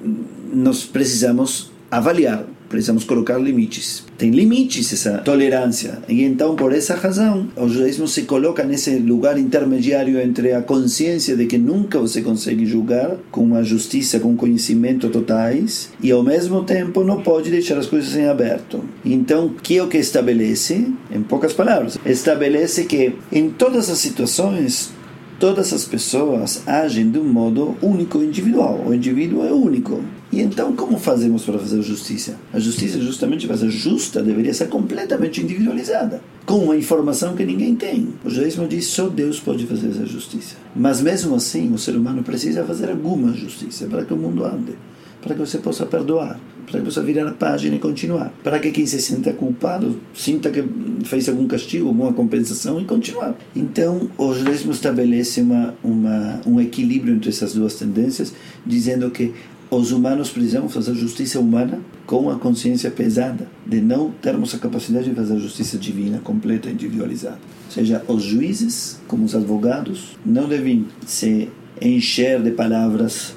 nós 0.52 0.84
precisamos 0.84 1.70
avaliar 1.90 2.44
precisamos 2.68 3.04
colocar 3.04 3.38
limites. 3.38 4.04
Tem 4.16 4.30
limites 4.30 4.92
essa 4.92 5.18
tolerância. 5.18 5.98
E 6.08 6.22
então, 6.22 6.54
por 6.54 6.72
essa 6.72 6.94
razão, 6.94 7.48
o 7.56 7.68
judaísmo 7.68 8.06
se 8.06 8.22
coloca 8.22 8.64
nesse 8.64 8.96
lugar 8.98 9.38
intermediário 9.38 10.20
entre 10.20 10.52
a 10.52 10.62
consciência 10.62 11.36
de 11.36 11.46
que 11.46 11.58
nunca 11.58 11.98
você 11.98 12.20
consegue 12.20 12.66
julgar 12.66 13.16
com 13.30 13.42
uma 13.42 13.62
justiça, 13.62 14.20
com 14.20 14.36
conhecimento 14.36 15.08
totais, 15.08 15.90
e 16.02 16.10
ao 16.10 16.22
mesmo 16.22 16.64
tempo 16.64 17.04
não 17.04 17.22
pode 17.22 17.50
deixar 17.50 17.78
as 17.78 17.86
coisas 17.86 18.14
em 18.16 18.26
aberto. 18.26 18.84
Então, 19.04 19.54
que 19.62 19.78
é 19.78 19.82
o 19.82 19.88
que 19.88 19.98
estabelece? 19.98 20.86
Em 21.10 21.22
poucas 21.22 21.52
palavras, 21.52 21.98
estabelece 22.04 22.84
que 22.84 23.14
em 23.32 23.50
todas 23.50 23.88
as 23.90 23.98
situações 23.98 24.92
todas 25.38 25.72
as 25.72 25.84
pessoas 25.84 26.62
agem 26.66 27.10
de 27.10 27.18
um 27.18 27.24
modo 27.24 27.76
único, 27.80 28.22
individual. 28.22 28.82
O 28.86 28.92
indivíduo 28.92 29.44
é 29.44 29.52
único. 29.52 30.02
E 30.30 30.42
então, 30.42 30.74
como 30.76 30.98
fazemos 30.98 31.42
para 31.44 31.58
fazer 31.58 31.80
justiça? 31.82 32.36
A 32.52 32.58
justiça, 32.58 33.00
justamente 33.00 33.46
para 33.46 33.56
ser 33.56 33.70
justa, 33.70 34.22
deveria 34.22 34.52
ser 34.52 34.68
completamente 34.68 35.40
individualizada, 35.40 36.20
com 36.44 36.58
uma 36.58 36.76
informação 36.76 37.34
que 37.34 37.44
ninguém 37.44 37.74
tem. 37.74 38.08
O 38.24 38.28
judaísmo 38.28 38.68
diz 38.68 38.86
só 38.86 39.08
Deus 39.08 39.40
pode 39.40 39.66
fazer 39.66 39.88
essa 39.88 40.04
justiça. 40.04 40.56
Mas 40.76 41.00
mesmo 41.00 41.34
assim, 41.34 41.72
o 41.72 41.78
ser 41.78 41.96
humano 41.96 42.22
precisa 42.22 42.64
fazer 42.64 42.90
alguma 42.90 43.32
justiça 43.32 43.86
para 43.86 44.04
que 44.04 44.12
o 44.12 44.16
mundo 44.16 44.44
ande, 44.44 44.74
para 45.22 45.34
que 45.34 45.40
você 45.40 45.58
possa 45.58 45.86
perdoar, 45.86 46.38
para 46.66 46.80
que 46.80 46.84
possa 46.84 47.02
virar 47.02 47.26
a 47.26 47.32
página 47.32 47.76
e 47.76 47.78
continuar, 47.78 48.30
para 48.44 48.58
que 48.58 48.70
quem 48.70 48.84
se 48.84 49.00
sinta 49.00 49.32
culpado 49.32 49.98
sinta 50.14 50.50
que 50.50 50.62
fez 51.04 51.26
algum 51.28 51.46
castigo, 51.46 51.88
alguma 51.88 52.12
compensação 52.12 52.78
e 52.78 52.84
continuar. 52.84 53.34
Então, 53.56 54.10
o 54.18 54.34
judaísmo 54.34 54.72
estabelece 54.72 55.40
uma, 55.40 55.74
uma, 55.82 56.40
um 56.46 56.60
equilíbrio 56.60 57.14
entre 57.14 57.30
essas 57.30 57.54
duas 57.54 57.74
tendências, 57.74 58.34
dizendo 58.66 59.10
que 59.10 59.32
os 59.70 59.92
humanos 59.92 60.30
precisamos 60.30 60.72
fazer 60.72 60.94
justiça 60.94 61.38
humana 61.38 61.80
com 62.06 62.30
a 62.30 62.38
consciência 62.38 62.90
pesada 62.90 63.46
de 63.66 63.80
não 63.80 64.10
termos 64.10 64.54
a 64.54 64.58
capacidade 64.58 65.10
de 65.10 65.14
fazer 65.14 65.38
justiça 65.38 65.76
divina 65.76 66.18
completa, 66.18 66.70
individualizada. 66.70 67.38
Ou 67.66 67.72
seja, 67.72 68.02
os 68.08 68.22
juízes, 68.22 68.98
como 69.06 69.24
os 69.24 69.34
advogados, 69.34 70.16
não 70.24 70.48
devem 70.48 70.86
se 71.06 71.50
encher 71.80 72.42
de 72.42 72.50
palavras 72.52 73.34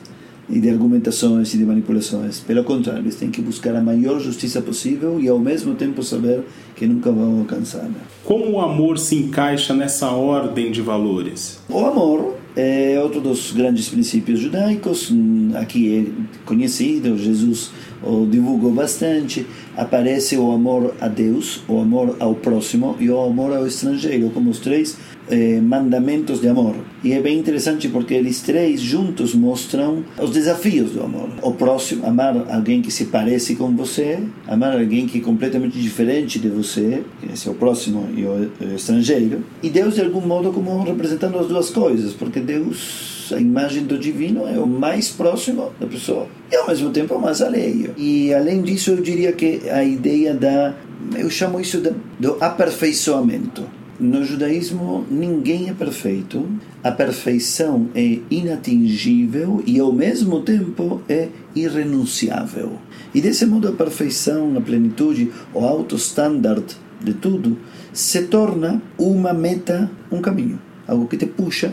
e 0.50 0.60
de 0.60 0.70
argumentações 0.70 1.54
e 1.54 1.58
de 1.58 1.66
manipulações. 1.66 2.40
Pelo 2.40 2.64
contrário, 2.64 3.02
eles 3.02 3.16
têm 3.16 3.30
que 3.30 3.42
buscar 3.42 3.76
a 3.76 3.82
maior 3.82 4.20
justiça 4.20 4.62
possível 4.62 5.20
e 5.20 5.28
ao 5.28 5.40
mesmo 5.40 5.76
tempo 5.76 6.04
saber 6.04 6.44
que 6.76 6.86
nunca 6.86 7.12
vão 7.12 7.40
alcançar. 7.40 7.90
Como 8.24 8.52
o 8.52 8.62
amor 8.62 8.98
se 8.98 9.16
encaixa 9.16 9.74
nessa 9.74 10.12
ordem 10.12 10.72
de 10.72 10.82
valores? 10.82 11.60
O 11.70 11.86
amor 11.86 12.41
é 12.56 13.00
outro 13.02 13.22
dos 13.22 13.52
grandes 13.52 13.90
princípios 13.90 14.40
judaicos, 14.40 15.12
aqui 15.56 16.08
é 16.08 16.46
conhecido, 16.46 17.18
Jesus 17.18 17.72
o 18.04 18.26
divulgou 18.26 18.72
bastante. 18.72 19.46
Aparece 19.76 20.38
o 20.38 20.52
amor 20.52 20.94
a 21.00 21.08
Deus, 21.08 21.62
o 21.68 21.80
amor 21.80 22.16
ao 22.20 22.36
próximo 22.36 22.96
e 23.00 23.10
o 23.10 23.20
amor 23.20 23.56
ao 23.56 23.66
estrangeiro, 23.66 24.30
como 24.30 24.50
os 24.50 24.60
três 24.60 24.98
eh, 25.30 25.62
mandamentos 25.62 26.42
de 26.42 26.48
amor. 26.48 26.76
E 27.04 27.14
é 27.14 27.22
bem 27.22 27.40
interessante 27.40 27.88
porque 27.88 28.14
eles 28.14 28.42
três 28.42 28.82
juntos 28.82 29.34
mostram 29.34 30.04
os 30.22 30.32
desafios 30.32 30.92
do 30.92 31.04
amor. 31.04 31.30
O 31.42 31.54
próximo, 31.54 32.06
amar 32.06 32.36
alguém 32.52 32.82
que 32.82 32.92
se 32.92 33.06
parece 33.06 33.56
com 33.56 33.76
você, 33.76 34.20
amar 34.48 34.78
alguém 34.78 35.08
que 35.08 35.20
é 35.20 35.22
completamente 35.22 35.80
diferente 35.80 36.38
de 36.38 36.50
você, 36.50 37.02
esse 37.32 37.48
é 37.48 37.52
o 37.52 37.56
próximo 37.56 38.10
e 38.16 38.26
o, 38.26 38.52
estrangeiro. 38.76 39.44
E 39.64 39.70
Deus, 39.70 39.96
de 39.96 40.02
algum 40.02 40.22
modo, 40.22 40.52
como 40.52 40.84
representando 40.84 41.40
as 41.40 41.48
duas 41.48 41.70
coisas, 41.70 42.14
porque 42.14 42.40
Deus 42.40 43.21
a 43.34 43.40
imagem 43.40 43.84
do 43.84 43.98
divino 43.98 44.48
é 44.48 44.58
o 44.58 44.68
mais 44.68 45.10
próximo 45.10 45.72
da 45.80 45.88
pessoa 45.88 46.28
e 46.52 46.56
ao 46.56 46.68
mesmo 46.68 46.90
tempo 46.90 47.14
é 47.14 47.18
mais 47.18 47.42
alheio. 47.42 47.94
E 47.98 48.34
além 48.34 48.62
disso, 48.62 48.92
eu 48.92 49.02
diria 49.02 49.32
que 49.32 49.70
a 49.70 49.84
ideia 49.84 50.34
da 50.34 50.74
eu 51.16 51.30
chamo 51.30 51.60
isso 51.60 51.82
de, 51.82 51.92
do 52.20 52.38
aperfeiçoamento. 52.40 53.64
No 54.00 54.24
judaísmo, 54.24 55.06
ninguém 55.12 55.70
é 55.70 55.74
perfeito, 55.74 56.48
a 56.84 56.92
perfeição 56.92 57.90
é 57.94 58.18
inatingível 58.32 59.62
e, 59.66 59.80
ao 59.80 59.94
mesmo 59.94 60.42
tempo, 60.42 61.02
é 61.08 61.28
irrenunciável. 61.56 62.80
E 63.14 63.22
desse 63.22 63.46
modo, 63.46 63.68
a 63.68 63.72
perfeição, 63.72 64.58
a 64.58 64.62
plenitude, 64.62 65.32
o 65.54 65.60
alto 65.60 65.96
standard 65.98 66.66
de 67.00 67.14
tudo 67.14 67.58
se 67.94 68.24
torna 68.24 68.82
uma 68.98 69.34
meta, 69.34 69.92
um 70.12 70.20
caminho, 70.20 70.60
algo 70.88 71.08
que 71.08 71.18
te 71.18 71.28
puxa 71.28 71.72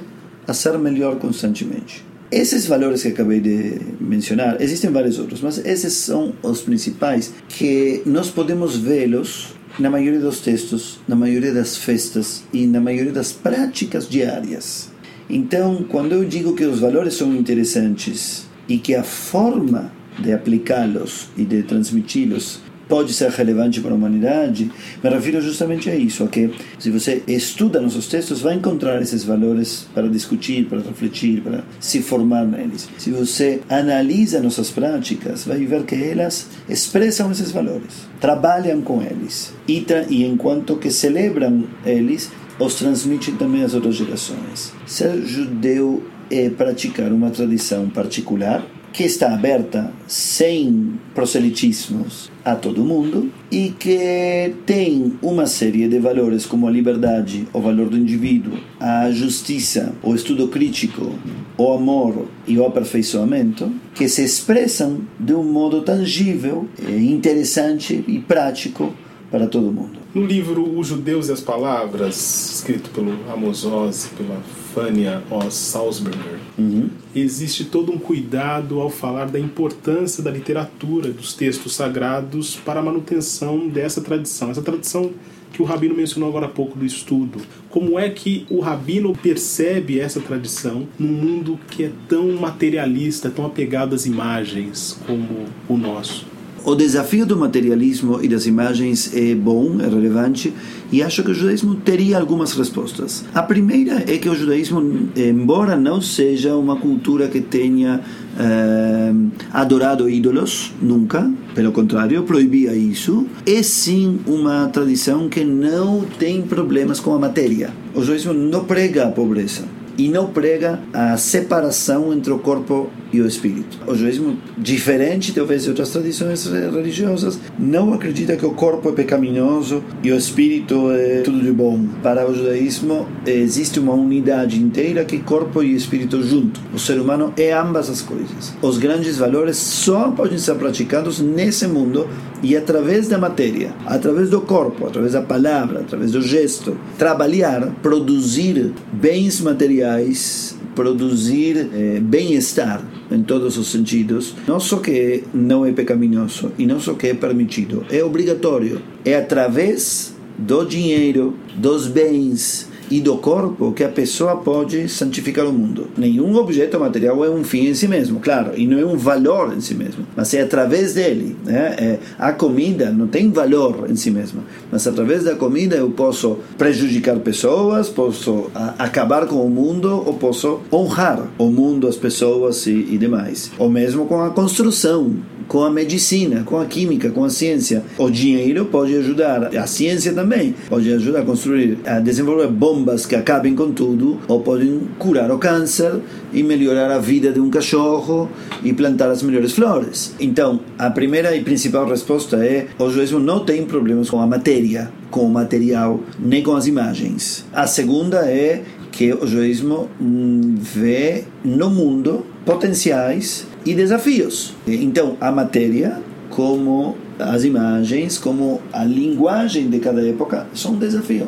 a 0.49 0.55
ser 0.55 0.76
melhor 0.78 1.19
constantemente. 1.19 2.05
Esses 2.31 2.67
valores 2.67 3.02
que 3.02 3.09
acabei 3.09 3.40
de 3.40 3.81
mencionar, 4.00 4.61
existem 4.61 4.90
vários 4.90 5.19
outros, 5.19 5.40
mas 5.40 5.64
esses 5.64 5.93
são 5.93 6.35
os 6.43 6.62
principais 6.62 7.33
que 7.49 8.02
nós 8.05 8.31
podemos 8.31 8.76
vê-los 8.76 9.55
na 9.78 9.88
maioria 9.88 10.21
dos 10.21 10.40
textos, 10.40 10.99
na 11.07 11.14
maioria 11.14 11.52
das 11.55 11.76
festas 11.76 12.43
e 12.52 12.67
na 12.67 12.81
maioria 12.81 13.12
das 13.12 13.33
práticas 13.33 14.09
diárias. 14.09 14.90
Então, 15.31 15.85
quando 15.88 16.12
eu 16.12 16.25
digo 16.25 16.55
que 16.55 16.64
os 16.64 16.81
valores 16.81 17.14
são 17.14 17.35
interessantes 17.35 18.47
e 18.69 18.78
que 18.78 18.95
a 18.95 19.05
forma 19.05 19.93
de 20.19 20.33
aplicá-los 20.33 21.28
e 21.37 21.45
de 21.45 21.62
transmiti-los 21.62 22.61
pode 22.88 23.12
ser 23.12 23.30
relevante 23.30 23.80
para 23.80 23.92
a 23.92 23.95
humanidade, 23.95 24.71
me 25.02 25.11
refiro 25.11 25.40
justamente 25.40 25.90
a 25.90 25.95
isso, 25.95 26.25
a 26.25 26.28
que 26.28 26.50
se 26.78 26.90
você 26.90 27.23
estuda 27.26 27.80
nossos 27.80 28.09
textos, 28.09 28.40
vai 28.40 28.54
encontrar 28.54 29.00
esses 29.02 29.25
valores 29.25 29.87
para 29.95 30.09
discutir, 30.09 30.64
para 30.66 30.78
refletir, 30.78 31.42
para 31.42 31.62
se 31.78 32.00
formar 32.00 32.45
neles. 32.45 32.88
Se 32.99 33.11
você 33.11 33.61
analisa 33.68 34.40
nossas 34.40 34.71
práticas, 34.71 35.45
vai 35.45 35.64
ver 35.64 35.85
que 35.85 35.95
elas 35.95 36.47
expressam 36.68 37.30
esses 37.30 37.50
valores, 37.50 38.09
trabalham 38.21 38.80
com 38.80 39.02
eles 39.02 39.52
e, 39.66 39.85
e 40.09 40.25
enquanto 40.25 40.76
que 40.76 40.90
celebram 40.90 41.64
eles, 41.85 42.30
os 42.59 42.75
transmitem 42.75 43.37
também 43.37 43.62
às 43.62 43.75
outras 43.75 43.95
gerações. 43.95 44.73
Ser 44.87 45.23
judeu 45.25 46.02
é 46.30 46.50
praticar 46.50 47.12
uma 47.12 47.30
tradição 47.30 47.88
particular 47.88 48.64
que 48.92 49.04
está 49.04 49.33
aberta 49.33 49.92
sem 50.07 50.95
proselitismos 51.14 52.30
a 52.45 52.54
todo 52.57 52.85
mundo 52.85 53.30
e 53.50 53.71
que 53.71 54.54
tem 54.64 55.18
uma 55.23 55.47
série 55.47 55.88
de 55.88 55.99
valores 55.99 56.47
como 56.47 56.66
a 56.66 56.71
liberdade, 56.71 57.47
o 57.52 57.61
valor 57.61 57.88
do 57.88 57.97
indivíduo, 57.97 58.59
a 58.80 59.11
justiça, 59.11 59.95
o 60.02 60.14
estudo 60.14 60.49
crítico, 60.49 61.14
o 61.57 61.73
amor 61.73 62.26
e 62.47 62.59
o 62.59 62.64
aperfeiçoamento, 62.64 63.71
que 63.95 64.09
se 64.09 64.23
expressam 64.25 65.00
de 65.18 65.35
um 65.35 65.45
modo 65.45 65.83
tangível, 65.83 66.68
interessante 66.88 68.04
e 68.07 68.18
prático 68.18 68.95
para 69.30 69.47
todo 69.47 69.73
mundo. 69.73 69.99
No 70.14 70.25
livro 70.25 70.78
Os 70.78 70.87
Judeus 70.87 71.28
e 71.28 71.33
as 71.33 71.40
Palavras, 71.40 72.54
escrito 72.54 72.90
pelo 72.90 73.12
Amos 73.30 73.64
Oz 73.64 74.11
pela 74.16 74.40
Fania 74.78 75.25
Oz 75.28 75.54
Salzberger, 75.54 76.38
uhum. 76.56 76.88
existe 77.12 77.64
todo 77.64 77.90
um 77.90 77.99
cuidado 77.99 78.80
ao 78.80 78.88
falar 78.88 79.26
da 79.26 79.38
importância 79.38 80.23
da 80.23 80.30
literatura, 80.30 81.11
dos 81.11 81.35
textos 81.35 81.75
sagrados 81.75 82.54
para 82.54 82.78
a 82.78 82.82
manutenção 82.82 83.68
dessa 83.68 84.00
tradição. 84.00 84.50
Essa 84.50 84.62
tradição 84.62 85.11
que 85.52 85.61
o 85.61 85.64
Rabino 85.64 85.97
mencionou 85.97 86.28
agora 86.28 86.47
há 86.47 86.49
pouco 86.49 86.78
do 86.78 86.85
estudo. 86.87 87.40
Como 87.68 87.99
é 87.99 88.08
que 88.08 88.47
o 88.49 88.61
Rabino 88.61 89.12
percebe 89.16 89.99
essa 89.99 90.20
tradição 90.20 90.87
num 90.97 91.08
mundo 91.08 91.58
que 91.70 91.85
é 91.85 91.90
tão 92.08 92.28
materialista, 92.32 93.30
tão 93.30 93.47
apegado 93.47 93.97
às 93.97 94.06
imagens 94.06 94.97
como 95.06 95.47
o 95.68 95.76
nosso? 95.76 96.38
O 96.68 96.75
desafio 96.75 97.25
do 97.25 97.34
materialismo 97.34 98.22
e 98.22 98.28
das 98.28 98.44
imagens 98.44 99.10
é 99.14 99.34
bom, 99.34 99.80
é 99.80 99.88
relevante, 99.88 100.52
e 100.92 101.02
acho 101.02 101.22
que 101.22 101.30
o 101.30 101.34
judaísmo 101.34 101.76
teria 101.76 102.18
algumas 102.18 102.52
respostas. 102.52 103.25
A 103.34 103.42
primeira 103.42 104.04
é 104.06 104.18
que 104.18 104.28
o 104.28 104.34
judaísmo, 104.34 105.08
embora 105.16 105.76
não 105.76 106.02
seja 106.02 106.54
uma 106.56 106.76
cultura 106.76 107.26
que 107.28 107.40
tenha 107.40 108.02
eh, 108.38 109.12
adorado 109.50 110.10
ídolos, 110.10 110.70
nunca, 110.82 111.32
pelo 111.54 111.72
contrário, 111.72 112.22
proibia 112.25 112.75
isso, 112.75 113.26
é 113.46 113.62
sim 113.62 114.18
uma 114.26 114.68
tradição 114.68 115.26
que 115.26 115.42
não 115.42 116.04
tem 116.18 116.42
problemas 116.42 117.00
com 117.00 117.14
a 117.14 117.18
matéria. 117.18 117.70
O 117.94 118.02
judaísmo 118.02 118.34
não 118.34 118.64
prega 118.66 119.06
a 119.06 119.10
pobreza 119.10 119.62
e 119.96 120.08
não 120.08 120.26
prega 120.26 120.80
a 120.92 121.16
separação 121.16 122.12
entre 122.12 122.30
o 122.30 122.38
corpo 122.38 122.90
e 123.12 123.21
o 123.21 123.27
espírito. 123.27 123.79
O 123.87 123.95
judaísmo, 123.95 124.38
diferente 124.57 125.33
talvez 125.33 125.65
de 125.65 125.71
outras 125.71 125.91
tradições 125.91 126.47
religiosas, 126.47 127.38
não 127.59 127.93
acredita 127.93 128.37
que 128.37 128.47
o 128.47 128.53
corpo 128.53 128.88
é 128.88 128.93
pecaminoso 128.93 129.83
e 130.03 130.11
o 130.11 130.16
espírito 130.16 130.90
é 130.90 131.23
tudo 131.23 131.40
de 131.40 131.53
bom. 131.53 131.87
Para 132.03 132.29
o 132.29 132.35
judaísmo 132.35 133.07
existe 133.27 133.79
uma 133.79 133.94
unidade 133.94 134.61
inteira 134.61 135.05
que 135.05 135.18
corpo 135.18 135.62
e 135.62 135.75
espírito 135.75 136.23
junto. 136.23 136.61
O 136.75 136.79
ser 136.79 137.01
humano 137.01 137.33
é 137.37 137.53
ambas 137.53 137.88
as 137.88 138.03
coisas. 138.03 138.55
Os 138.61 138.79
grandes 138.79 139.16
valores 139.16 139.57
só 139.57 140.11
podem 140.11 140.38
ser 140.38 140.55
praticados 140.57 141.21
nesse 141.21 141.66
mundo 141.66 142.09
e 142.42 142.57
através 142.57 143.09
da 143.09 143.18
matéria, 143.18 143.73
através 143.85 144.31
do 144.31 144.40
corpo, 144.40 144.87
através 144.87 145.12
da 145.12 145.23
palavra, 145.23 145.81
através 145.81 146.12
do 146.12 146.23
gesto, 146.23 146.77
trabalhar, 146.97 147.73
produzir 147.83 148.73
bens 148.92 149.40
materiais 149.40 150.58
produzir 150.79 151.71
eh, 151.75 151.99
bem-estar 152.01 152.81
em 153.11 153.21
todos 153.21 153.59
os 153.59 153.67
sentidos, 153.67 154.33
não 154.47 154.61
só 154.61 154.77
que 154.77 155.25
não 155.35 155.67
é 155.67 155.73
pecaminoso 155.73 156.53
e 156.57 156.67
não 156.67 156.79
só 156.79 156.95
que 156.95 157.09
é 157.09 157.14
permitido, 157.14 157.85
é 157.91 158.05
obrigatório. 158.05 158.81
É 159.05 159.17
através 159.17 160.14
do 160.38 160.64
dinheiro, 160.64 161.35
dos 161.57 161.88
bens, 161.88 162.67
e 162.90 163.01
do 163.01 163.16
corpo 163.16 163.72
que 163.72 163.85
a 163.85 163.88
pessoa 163.88 164.37
pode 164.37 164.88
santificar 164.88 165.46
o 165.46 165.53
mundo. 165.53 165.88
Nenhum 165.96 166.37
objeto 166.37 166.79
material 166.79 167.24
é 167.24 167.31
um 167.31 167.44
fim 167.44 167.66
em 167.66 167.74
si 167.74 167.88
mesmo, 167.88 168.20
claro, 168.20 168.53
e 168.57 168.66
não 168.66 168.79
é 168.79 168.85
um 168.85 168.96
valor 168.96 169.55
em 169.57 169.61
si 169.61 169.74
mesmo, 169.74 170.07
mas 170.16 170.33
é 170.35 170.42
através 170.42 170.94
dele. 170.94 171.37
Né? 171.44 171.77
É, 171.79 171.98
a 172.18 172.33
comida 172.33 172.90
não 172.90 173.07
tem 173.07 173.31
valor 173.31 173.87
em 173.90 173.96
si 173.96 174.11
mesma, 174.11 174.42
mas 174.70 174.87
através 174.87 175.24
da 175.24 175.35
comida 175.35 175.77
eu 175.77 175.90
posso 175.90 176.38
prejudicar 176.57 177.18
pessoas, 177.20 177.88
posso 177.88 178.51
a, 178.55 178.74
acabar 178.79 179.27
com 179.27 179.44
o 179.44 179.51
mundo 179.51 180.03
ou 180.07 180.14
posso 180.14 180.61
honrar 180.72 181.29
o 181.38 181.46
mundo, 181.51 181.87
as 181.87 181.96
pessoas 181.96 182.66
e, 182.66 182.70
e 182.70 182.98
demais. 182.98 183.51
Ou 183.59 183.70
mesmo 183.70 184.07
com 184.07 184.22
a 184.22 184.31
construção 184.31 185.16
com 185.48 185.64
a 185.64 185.70
medicina, 185.70 186.42
com 186.44 186.61
a 186.61 186.66
química, 186.66 187.11
com 187.11 187.24
a 187.24 187.31
ciência. 187.31 187.83
O 187.96 188.11
dinheiro 188.11 188.66
pode 188.66 188.94
ajudar, 188.94 189.57
a 189.57 189.66
ciência 189.66 190.12
também 190.12 190.55
pode 190.68 190.92
ajudar 190.92 191.20
a 191.20 191.24
construir, 191.24 191.79
a 191.87 191.98
desenvolver 191.98 192.48
bombas 192.79 193.05
que 193.05 193.17
acabem 193.17 193.55
com 193.55 193.73
tudo, 193.73 194.19
ou 194.29 194.41
podem 194.41 194.83
curar 194.99 195.31
o 195.31 195.38
câncer 195.38 196.01
e 196.33 196.43
melhorar 196.43 196.91
a 196.91 196.99
vida 196.99 197.33
de 197.33 197.41
um 197.41 197.51
cachorro 197.51 198.29
e 198.62 198.73
plantar 198.73 199.11
as 199.11 199.23
melhores 199.23 199.53
flores. 199.53 200.14
Então, 200.21 200.61
a 200.79 200.88
primeira 200.88 201.35
e 201.35 201.43
principal 201.43 201.87
resposta 201.87 202.37
é: 202.37 202.69
o 202.79 202.88
judaísmo 202.88 203.19
não 203.19 203.45
tem 203.45 203.64
problemas 203.64 204.09
com 204.09 204.21
a 204.21 204.27
matéria, 204.27 204.91
com 205.11 205.25
o 205.25 205.31
material, 205.31 206.01
nem 206.19 206.43
com 206.43 206.55
as 206.55 206.67
imagens. 206.67 207.45
A 207.53 207.67
segunda 207.67 208.19
é 208.31 208.62
que 208.93 209.12
o 209.12 209.27
judaísmo 209.27 209.88
hum, 210.01 210.57
vê 210.59 211.25
no 211.45 211.71
mundo 211.71 212.25
potenciais 212.45 213.47
e 213.67 213.75
desafios. 213.75 214.55
Então, 214.67 215.17
a 215.21 215.31
matéria, 215.31 216.01
como 216.31 216.97
as 217.19 217.45
imagens, 217.45 218.17
como 218.17 218.61
a 218.73 218.85
linguagem 218.85 219.69
de 219.69 219.79
cada 219.81 220.07
época, 220.07 220.47
são 220.55 220.73
um 220.73 220.79
desafio. 220.79 221.27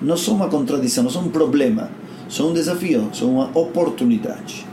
Não 0.00 0.16
são 0.16 0.34
uma 0.34 0.48
contradição, 0.48 1.04
não 1.04 1.10
são 1.10 1.22
um 1.22 1.30
problema. 1.30 1.90
São 2.28 2.50
um 2.50 2.52
desafio, 2.52 3.08
são 3.12 3.34
uma 3.34 3.50
oportunidade. 3.56 4.66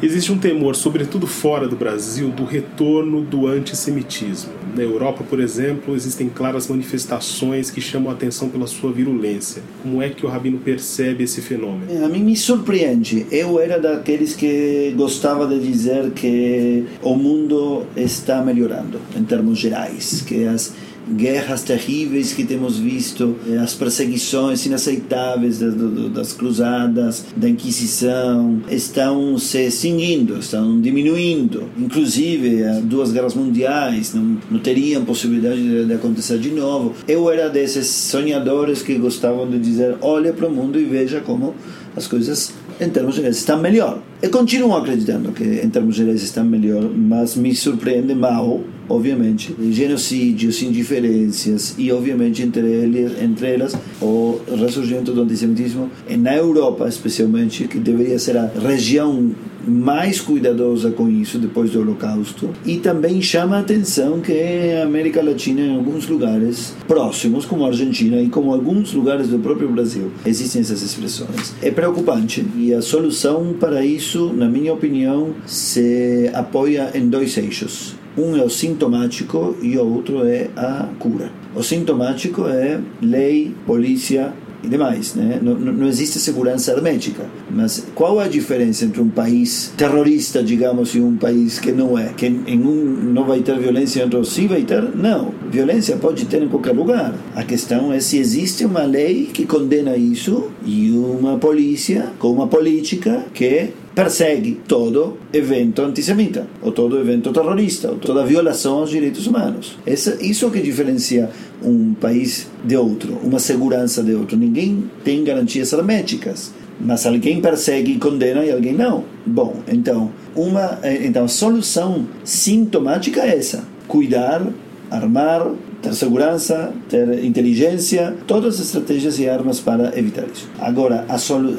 Existe 0.00 0.30
um 0.30 0.38
temor, 0.38 0.76
sobretudo 0.76 1.26
fora 1.26 1.66
do 1.66 1.74
Brasil, 1.74 2.28
do 2.28 2.44
retorno 2.44 3.20
do 3.20 3.48
antissemitismo. 3.48 4.52
Na 4.76 4.80
Europa, 4.80 5.24
por 5.28 5.40
exemplo, 5.40 5.92
existem 5.96 6.28
claras 6.28 6.68
manifestações 6.68 7.68
que 7.68 7.80
chamam 7.80 8.08
a 8.08 8.12
atenção 8.12 8.48
pela 8.48 8.68
sua 8.68 8.92
virulência. 8.92 9.60
Como 9.82 10.00
é 10.00 10.08
que 10.08 10.24
o 10.24 10.28
Rabino 10.28 10.58
percebe 10.58 11.24
esse 11.24 11.40
fenômeno? 11.40 12.04
A 12.04 12.08
mim 12.08 12.22
me 12.22 12.36
surpreende. 12.36 13.26
Eu 13.28 13.58
era 13.58 13.80
daqueles 13.80 14.36
que 14.36 14.94
gostava 14.96 15.48
de 15.48 15.58
dizer 15.58 16.12
que 16.12 16.84
o 17.02 17.16
mundo 17.16 17.84
está 17.96 18.40
melhorando, 18.40 19.00
em 19.16 19.24
termos 19.24 19.58
gerais, 19.58 20.22
que 20.22 20.44
as 20.44 20.74
guerras 21.14 21.62
terríveis 21.62 22.32
que 22.32 22.44
temos 22.44 22.78
visto, 22.78 23.36
eh, 23.48 23.56
as 23.56 23.74
perseguições 23.74 24.64
inaceitáveis 24.66 25.58
das, 25.58 25.74
das 26.12 26.32
cruzadas, 26.32 27.24
da 27.36 27.48
Inquisição, 27.48 28.60
estão 28.70 29.38
se 29.38 29.66
extinguindo, 29.66 30.38
estão 30.38 30.80
diminuindo. 30.80 31.68
Inclusive, 31.78 32.62
duas 32.82 33.12
guerras 33.12 33.34
mundiais 33.34 34.14
não, 34.14 34.38
não 34.50 34.58
teriam 34.60 35.04
possibilidade 35.04 35.62
de, 35.62 35.84
de 35.86 35.92
acontecer 35.92 36.38
de 36.38 36.50
novo. 36.50 36.94
Eu 37.06 37.30
era 37.30 37.48
desses 37.48 37.86
sonhadores 37.86 38.82
que 38.82 38.94
gostavam 38.94 39.48
de 39.48 39.58
dizer: 39.58 39.96
olha 40.00 40.32
para 40.32 40.46
o 40.46 40.50
mundo 40.50 40.78
e 40.78 40.84
veja 40.84 41.20
como 41.20 41.54
as 41.96 42.06
coisas 42.06 42.52
em 42.80 42.88
termos 42.90 43.16
gerais 43.16 43.36
estão 43.36 43.60
melhor. 43.60 44.00
E 44.22 44.28
continuo 44.28 44.76
acreditando 44.76 45.32
que 45.32 45.44
em 45.44 45.70
termos 45.70 45.96
gerais 45.96 46.22
estão 46.22 46.44
melhor, 46.44 46.82
mas 46.82 47.36
me 47.36 47.54
surpreende 47.54 48.14
mal, 48.14 48.60
obviamente, 48.88 49.54
genocídios, 49.70 50.62
indiferenças 50.62 51.74
e, 51.78 51.92
obviamente, 51.92 52.42
entre, 52.42 52.66
ele, 52.66 53.22
entre 53.22 53.54
elas, 53.54 53.76
o 54.00 54.40
ressurgimento 54.56 55.12
do 55.12 55.22
antissemitismo 55.22 55.90
na 56.18 56.34
Europa, 56.34 56.88
especialmente, 56.88 57.68
que 57.68 57.78
deveria 57.78 58.18
ser 58.18 58.36
a 58.36 58.46
região 58.46 59.30
mais 59.68 60.20
cuidadosa 60.20 60.90
com 60.90 61.08
isso 61.08 61.38
depois 61.38 61.70
do 61.70 61.80
Holocausto. 61.80 62.50
E 62.64 62.78
também 62.78 63.20
chama 63.20 63.56
a 63.56 63.60
atenção 63.60 64.20
que 64.20 64.32
a 64.80 64.84
América 64.84 65.22
Latina 65.22 65.60
em 65.60 65.76
alguns 65.76 66.08
lugares 66.08 66.74
próximos 66.86 67.44
como 67.44 67.64
a 67.64 67.68
Argentina 67.68 68.20
e 68.20 68.28
como 68.28 68.52
alguns 68.52 68.92
lugares 68.92 69.28
do 69.28 69.38
próprio 69.38 69.68
Brasil 69.68 70.10
existem 70.24 70.62
essas 70.62 70.82
expressões. 70.82 71.54
É 71.62 71.70
preocupante 71.70 72.44
e 72.56 72.72
a 72.72 72.82
solução 72.82 73.54
para 73.58 73.84
isso 73.84 74.32
na 74.32 74.48
minha 74.48 74.72
opinião 74.72 75.34
se 75.46 76.30
apoia 76.32 76.90
em 76.94 77.08
dois 77.08 77.36
eixos. 77.36 77.94
Um 78.16 78.36
é 78.36 78.42
o 78.42 78.50
sintomático 78.50 79.56
e 79.62 79.78
o 79.78 79.86
outro 79.86 80.26
é 80.26 80.50
a 80.56 80.88
cura. 80.98 81.30
O 81.54 81.62
sintomático 81.62 82.48
é 82.48 82.80
lei 83.00 83.54
polícia 83.64 84.32
e 84.62 84.68
demais. 84.68 85.14
Né? 85.14 85.38
Não, 85.42 85.54
não 85.54 85.88
existe 85.88 86.18
segurança 86.18 86.72
hermética. 86.72 87.24
Mas 87.50 87.86
qual 87.94 88.18
a 88.18 88.28
diferença 88.28 88.84
entre 88.84 89.00
um 89.00 89.08
país 89.08 89.72
terrorista, 89.76 90.42
digamos, 90.42 90.94
e 90.94 91.00
um 91.00 91.16
país 91.16 91.58
que 91.58 91.72
não 91.72 91.98
é? 91.98 92.12
Que 92.16 92.26
em 92.26 92.60
um 92.60 93.12
não 93.12 93.24
vai 93.24 93.40
ter 93.40 93.58
violência, 93.58 94.00
em 94.00 94.02
outro 94.04 94.24
sim 94.24 94.46
vai 94.46 94.62
ter? 94.62 94.82
Não. 94.94 95.32
Violência 95.50 95.96
pode 95.96 96.26
ter 96.26 96.42
em 96.42 96.48
qualquer 96.48 96.72
lugar. 96.72 97.14
A 97.34 97.42
questão 97.42 97.92
é 97.92 98.00
se 98.00 98.18
existe 98.18 98.64
uma 98.64 98.82
lei 98.82 99.26
que 99.32 99.46
condena 99.46 99.96
isso 99.96 100.50
e 100.64 100.90
uma 100.92 101.38
polícia 101.38 102.12
com 102.18 102.32
uma 102.32 102.46
política 102.46 103.24
que 103.32 103.70
persegue 103.98 104.60
todo 104.68 105.18
evento 105.32 105.82
antissemita, 105.82 106.46
ou 106.62 106.70
todo 106.70 107.00
evento 107.00 107.32
terrorista, 107.32 107.90
ou 107.90 107.96
toda 107.96 108.24
violação 108.24 108.78
aos 108.78 108.90
direitos 108.90 109.26
humanos. 109.26 109.76
Essa, 109.84 110.16
isso 110.24 110.48
que 110.52 110.60
diferencia 110.60 111.28
um 111.60 111.94
país 111.94 112.46
de 112.64 112.76
outro, 112.76 113.18
uma 113.24 113.40
segurança 113.40 114.00
de 114.00 114.14
outro. 114.14 114.36
Ninguém 114.36 114.88
tem 115.02 115.24
garantias 115.24 115.72
herméticas, 115.72 116.52
mas 116.80 117.04
alguém 117.06 117.40
persegue 117.40 117.90
e 117.90 117.98
condena 117.98 118.44
e 118.44 118.52
alguém 118.52 118.72
não. 118.72 119.02
Bom, 119.26 119.56
então, 119.66 120.12
uma, 120.36 120.78
eh, 120.84 121.04
então 121.04 121.24
a 121.24 121.28
solução 121.28 122.06
sintomática 122.22 123.22
é 123.22 123.36
essa: 123.36 123.64
cuidar, 123.88 124.46
armar, 124.92 125.44
ter 125.82 125.92
segurança, 125.92 126.72
ter 126.88 127.24
inteligência, 127.24 128.14
todas 128.28 128.60
as 128.60 128.66
estratégias 128.66 129.18
e 129.18 129.28
armas 129.28 129.58
para 129.58 129.98
evitar 129.98 130.24
isso. 130.32 130.48
Agora, 130.60 131.04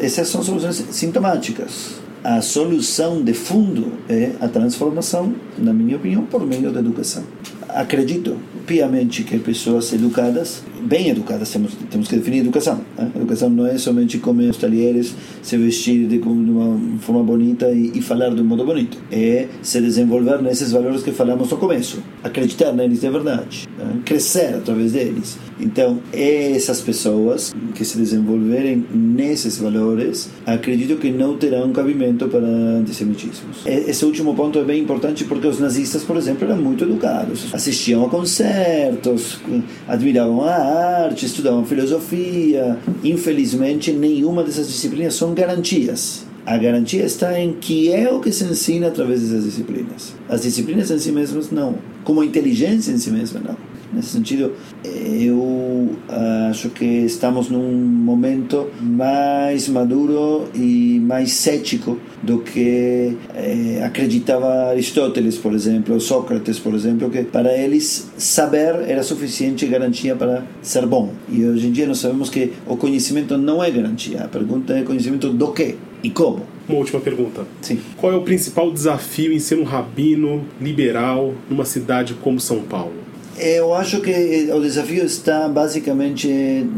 essas 0.02 0.30
são 0.30 0.42
soluções 0.42 0.86
sintomáticas 0.92 2.00
a 2.24 2.42
solução 2.42 3.22
de 3.22 3.34
fundo 3.34 3.94
é 4.10 4.32
a 4.42 4.48
transformação, 4.48 5.34
na 5.58 5.74
minha 5.74 5.96
opinião, 5.98 6.26
por 6.26 6.46
meio 6.46 6.72
da 6.72 6.80
educação. 6.80 7.24
Acredito 7.70 8.38
piamente 8.66 9.24
que 9.24 9.38
pessoas 9.40 9.94
educadas, 9.94 10.64
bem 10.82 11.10
educadas, 11.10 11.50
temos, 11.50 11.74
temos 11.90 12.08
que 12.08 12.16
definir 12.16 12.40
educação. 12.40 12.82
Né? 12.98 13.12
Educação 13.16 13.50
não 13.50 13.66
é 13.66 13.78
somente 13.78 14.18
comer 14.18 14.50
os 14.50 14.58
talheres, 14.58 15.16
se 15.42 15.58
vestir 15.58 16.08
de, 16.08 16.18
de 16.18 16.28
uma 16.28 16.80
forma 17.00 17.24
bonita 17.24 17.72
e, 17.72 17.92
e, 17.96 18.02
falar 18.02 18.30
de 18.30 18.42
um 18.42 18.46
modo 18.46 18.66
bonito. 18.66 18.98
É 19.12 19.48
se 19.62 19.82
desenvolver 19.82 20.42
nesses 20.42 20.72
valores 20.72 21.04
que 21.04 21.12
falamos 21.12 21.50
no 21.50 21.58
começo. 21.58 22.02
Acreditar 22.24 22.72
neles 22.72 23.02
de 23.02 23.10
verdade. 23.10 23.68
Né? 23.78 24.02
Crescer 24.06 24.56
através 24.56 24.94
deles. 24.94 25.38
Então, 25.60 26.00
essas 26.14 26.80
pessoas 26.82 27.54
que 27.76 27.84
se 27.84 27.98
desenvolverem 27.98 28.86
nesses 28.94 29.58
valores, 29.58 30.30
acredito 30.46 30.98
que 30.98 31.12
não 31.12 31.38
terão 31.38 31.72
cabimento 31.72 32.28
para 32.28 32.46
antissemitismos. 32.46 33.66
Esse 33.66 34.06
último 34.06 34.34
ponto 34.36 34.58
é 34.60 34.64
bem 34.64 34.82
importante 34.82 35.26
porque 35.26 35.48
os 35.48 35.60
nazistas, 35.60 36.04
por 36.04 36.16
exemplo, 36.16 36.46
eram 36.46 36.62
muito 36.62 36.84
educados. 36.86 37.54
Assistiam 37.54 38.06
a 38.06 38.10
concertos, 38.10 39.40
admiravam 39.88 40.44
a 40.44 40.54
arte, 40.70 41.26
estudavam 41.26 41.66
filosofia. 41.66 42.78
Infelizmente, 43.04 43.92
nenhuma 43.92 44.44
dessas 44.44 44.68
disciplinas 44.68 45.16
são 45.16 45.34
garantias. 45.34 46.26
A 46.46 46.58
garantia 46.58 47.04
está 47.04 47.40
em 47.40 47.54
que 47.54 47.92
é 47.92 48.12
o 48.12 48.20
que 48.20 48.32
se 48.32 48.44
ensina 48.44 48.88
através 48.88 49.22
dessas 49.22 49.44
disciplinas. 49.44 50.14
As 50.28 50.42
disciplinas 50.42 50.90
em 50.90 50.98
si 50.98 51.12
mesmas 51.12 51.52
não. 51.52 51.76
Como 52.04 52.22
a 52.22 52.26
inteligência 52.26 52.92
em 52.92 52.98
si 52.98 53.12
mesma 53.12 53.40
não. 53.40 53.69
Nesse 53.92 54.10
sentido, 54.10 54.54
eu 54.84 55.96
acho 56.50 56.70
que 56.70 56.86
estamos 56.86 57.50
num 57.50 57.74
momento 57.74 58.68
mais 58.82 59.68
maduro 59.68 60.48
e 60.54 61.00
mais 61.00 61.32
cético 61.34 61.98
do 62.22 62.40
que 62.40 63.16
eh, 63.34 63.82
acreditava 63.84 64.70
Aristóteles, 64.70 65.38
por 65.38 65.54
exemplo, 65.54 66.00
Sócrates, 66.00 66.60
por 66.60 66.74
exemplo, 66.74 67.10
que 67.10 67.24
para 67.24 67.58
eles 67.58 68.12
saber 68.18 68.88
era 68.88 69.02
suficiente 69.04 69.66
garantia 69.66 70.16
para 70.16 70.44
ser 70.62 70.86
bom. 70.86 71.14
E 71.30 71.46
hoje 71.46 71.68
em 71.68 71.72
dia 71.72 71.88
nós 71.88 72.00
sabemos 72.00 72.30
que 72.30 72.54
o 72.68 72.78
conhecimento 72.78 73.38
não 73.38 73.64
é 73.64 73.72
garantia. 73.72 74.24
A 74.24 74.28
pergunta 74.28 74.74
é 74.74 74.84
conhecimento 74.84 75.30
do 75.30 75.52
que 75.52 75.76
e 76.04 76.10
como. 76.10 76.46
Uma 76.68 76.78
última 76.78 77.00
pergunta. 77.00 77.46
Sim. 77.62 77.80
Qual 77.98 78.14
é 78.14 78.16
o 78.16 78.22
principal 78.22 78.72
desafio 78.72 79.34
em 79.34 79.40
ser 79.40 79.58
um 79.58 79.64
rabino 79.64 80.46
liberal 80.62 81.34
numa 81.50 81.66
cidade 81.66 82.14
como 82.16 82.40
São 82.40 82.62
Paulo? 82.62 83.09
Eu 83.42 83.74
acho 83.74 84.02
que 84.02 84.50
o 84.54 84.60
desafio 84.60 85.06
está 85.06 85.48
basicamente 85.48 86.28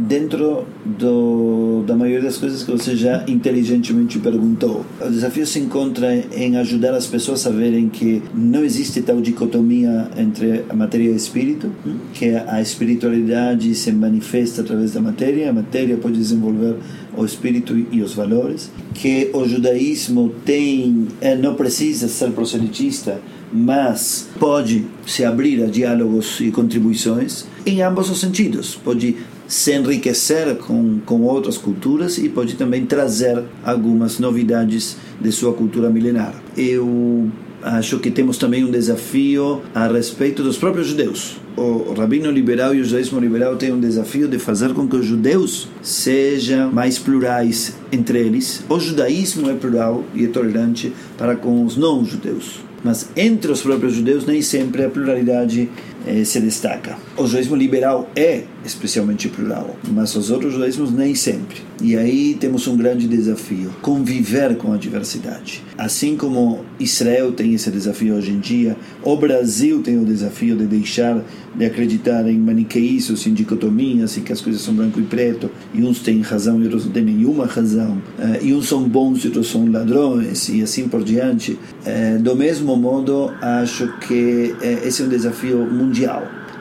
dentro 0.08 0.68
do, 0.86 1.84
da 1.88 1.96
maioria 1.96 2.22
das 2.22 2.38
coisas 2.38 2.62
que 2.62 2.70
você 2.70 2.96
já 2.96 3.24
inteligentemente 3.28 4.20
perguntou. 4.20 4.86
O 5.04 5.10
desafio 5.10 5.48
se 5.48 5.58
encontra 5.58 6.14
em 6.16 6.58
ajudar 6.58 6.94
as 6.94 7.08
pessoas 7.08 7.48
a 7.48 7.50
verem 7.50 7.90
que 7.90 8.22
não 8.36 8.64
existe 8.64 9.02
tal 9.02 9.20
dicotomia 9.20 10.08
entre 10.16 10.64
a 10.70 10.76
matéria 10.76 11.06
e 11.06 11.10
o 11.10 11.16
espírito, 11.16 11.72
que 12.14 12.30
a 12.30 12.62
espiritualidade 12.62 13.74
se 13.74 13.92
manifesta 13.92 14.62
através 14.62 14.94
da 14.94 15.02
matéria, 15.02 15.50
a 15.50 15.54
matéria 15.54 15.98
pode 15.98 16.18
desenvolver 16.18 16.76
o 17.16 17.26
espírito 17.26 17.78
e 17.92 18.02
os 18.02 18.14
valores, 18.14 18.72
que 18.94 19.30
o 19.34 19.46
judaísmo 19.48 20.34
tem, 20.46 21.08
eh, 21.20 21.36
não 21.36 21.56
precisa 21.56 22.08
ser 22.08 22.32
proselitista, 22.32 23.22
mas 23.52 24.30
pode 24.40 24.86
se 25.06 25.26
abrir 25.26 25.62
a 25.64 25.68
diálogos 25.68 26.40
e 26.40 26.52
contribuições 26.52 27.46
em 27.66 27.82
ambos 27.82 28.10
os 28.10 28.20
sentidos. 28.20 28.76
Pode 28.76 29.18
se 29.48 29.74
enriquecer 29.74 30.56
com, 30.56 31.00
com 31.06 31.24
outras 31.24 31.58
culturas 31.58 32.18
e 32.18 32.30
pode 32.30 32.56
também 32.56 32.86
trazer 32.86 33.44
algumas 33.64 34.18
novidades 34.18 34.96
de 35.20 35.32
sua 35.32 35.54
cultura 35.54 35.90
milenar. 35.90 36.34
Eu 36.56 37.30
acho 37.64 38.00
que 38.00 38.12
temos 38.12 38.38
também 38.38 38.64
um 38.64 38.72
desafio 38.72 39.62
a 39.74 39.88
respeito 39.88 40.44
dos 40.44 40.58
próprios 40.58 40.88
judeus. 40.88 41.38
O 41.56 41.94
rabino 41.94 42.32
liberal 42.32 42.74
e 42.74 42.82
o 42.82 42.84
judaísmo 42.84 43.20
liberal 43.20 43.56
têm 43.58 43.72
um 43.72 43.80
desafio 43.80 44.28
de 44.28 44.40
fazer 44.40 44.74
com 44.74 44.88
que 44.88 44.96
os 44.96 45.06
judeus 45.06 45.68
sejam 45.82 46.72
mais 46.72 46.98
plurais 46.98 47.76
entre 47.92 48.20
eles. 48.20 48.64
O 48.70 48.80
judaísmo 48.80 49.50
é 49.50 49.54
plural 49.54 50.04
e 50.16 50.26
é 50.26 50.28
tolerante 50.28 50.94
para 51.18 51.36
com 51.36 51.66
os 51.66 51.76
não-judeus 51.78 52.72
mas 52.84 53.10
entre 53.16 53.52
os 53.52 53.62
próprios 53.62 53.94
judeus 53.94 54.26
nem 54.26 54.42
sempre 54.42 54.84
a 54.84 54.90
pluralidade 54.90 55.70
eh, 56.06 56.24
se 56.24 56.40
destaca. 56.40 56.98
O 57.18 57.26
judaísmo 57.26 57.56
liberal 57.56 58.10
é 58.16 58.44
especialmente 58.66 59.28
plural, 59.30 59.76
mas 59.92 60.16
os 60.16 60.30
outros 60.30 60.54
judaísmos 60.54 60.92
nem 60.92 61.16
sempre. 61.16 61.58
E 61.82 61.98
aí 61.98 62.38
temos 62.40 62.68
um 62.68 62.78
grande 62.78 63.08
desafio: 63.08 63.72
conviver 63.82 64.56
com 64.56 64.72
a 64.72 64.78
diversidade. 64.78 65.64
Assim 65.78 66.16
como 66.16 66.64
Israel 66.80 67.32
tem 67.32 67.54
esse 67.54 67.70
desafio 67.72 68.16
hoje 68.16 68.32
em 68.32 68.40
dia, 68.40 68.78
o 69.04 69.16
Brasil 69.16 69.82
tem 69.82 69.98
o 69.98 70.06
desafio 70.06 70.56
de 70.56 70.66
deixar 70.66 71.24
de 71.54 71.66
acreditar 71.66 72.26
em 72.30 72.38
maniqueísmos, 72.38 73.28
em 73.28 73.34
dicotomias, 73.34 74.18
em 74.18 74.22
que 74.22 74.32
as 74.32 74.40
coisas 74.40 74.62
são 74.62 74.74
branco 74.74 75.02
e 75.02 75.04
preto, 75.04 75.52
e 75.74 75.84
uns 75.84 76.00
têm 76.00 76.22
razão 76.22 76.62
e 76.62 76.64
outros 76.64 76.86
não 76.86 76.94
têm 76.94 77.04
nenhuma 77.04 77.46
razão, 77.46 78.02
eh, 78.18 78.40
e 78.44 78.54
uns 78.54 78.70
são 78.70 78.88
bons 78.88 79.24
e 79.24 79.28
outros 79.28 79.52
são 79.52 79.70
ladrões, 79.70 80.48
e 80.48 80.62
assim 80.62 80.88
por 80.88 81.04
diante. 81.04 81.60
Eh, 81.86 82.18
do 82.20 82.38
mesmo 82.38 82.78
modo, 82.78 83.32
acho 83.42 83.92
que 84.08 84.56
eh, 84.62 84.84
esse 84.86 85.02
é 85.02 85.06
um 85.06 85.10
desafio 85.10 85.58
mundial 85.70 85.91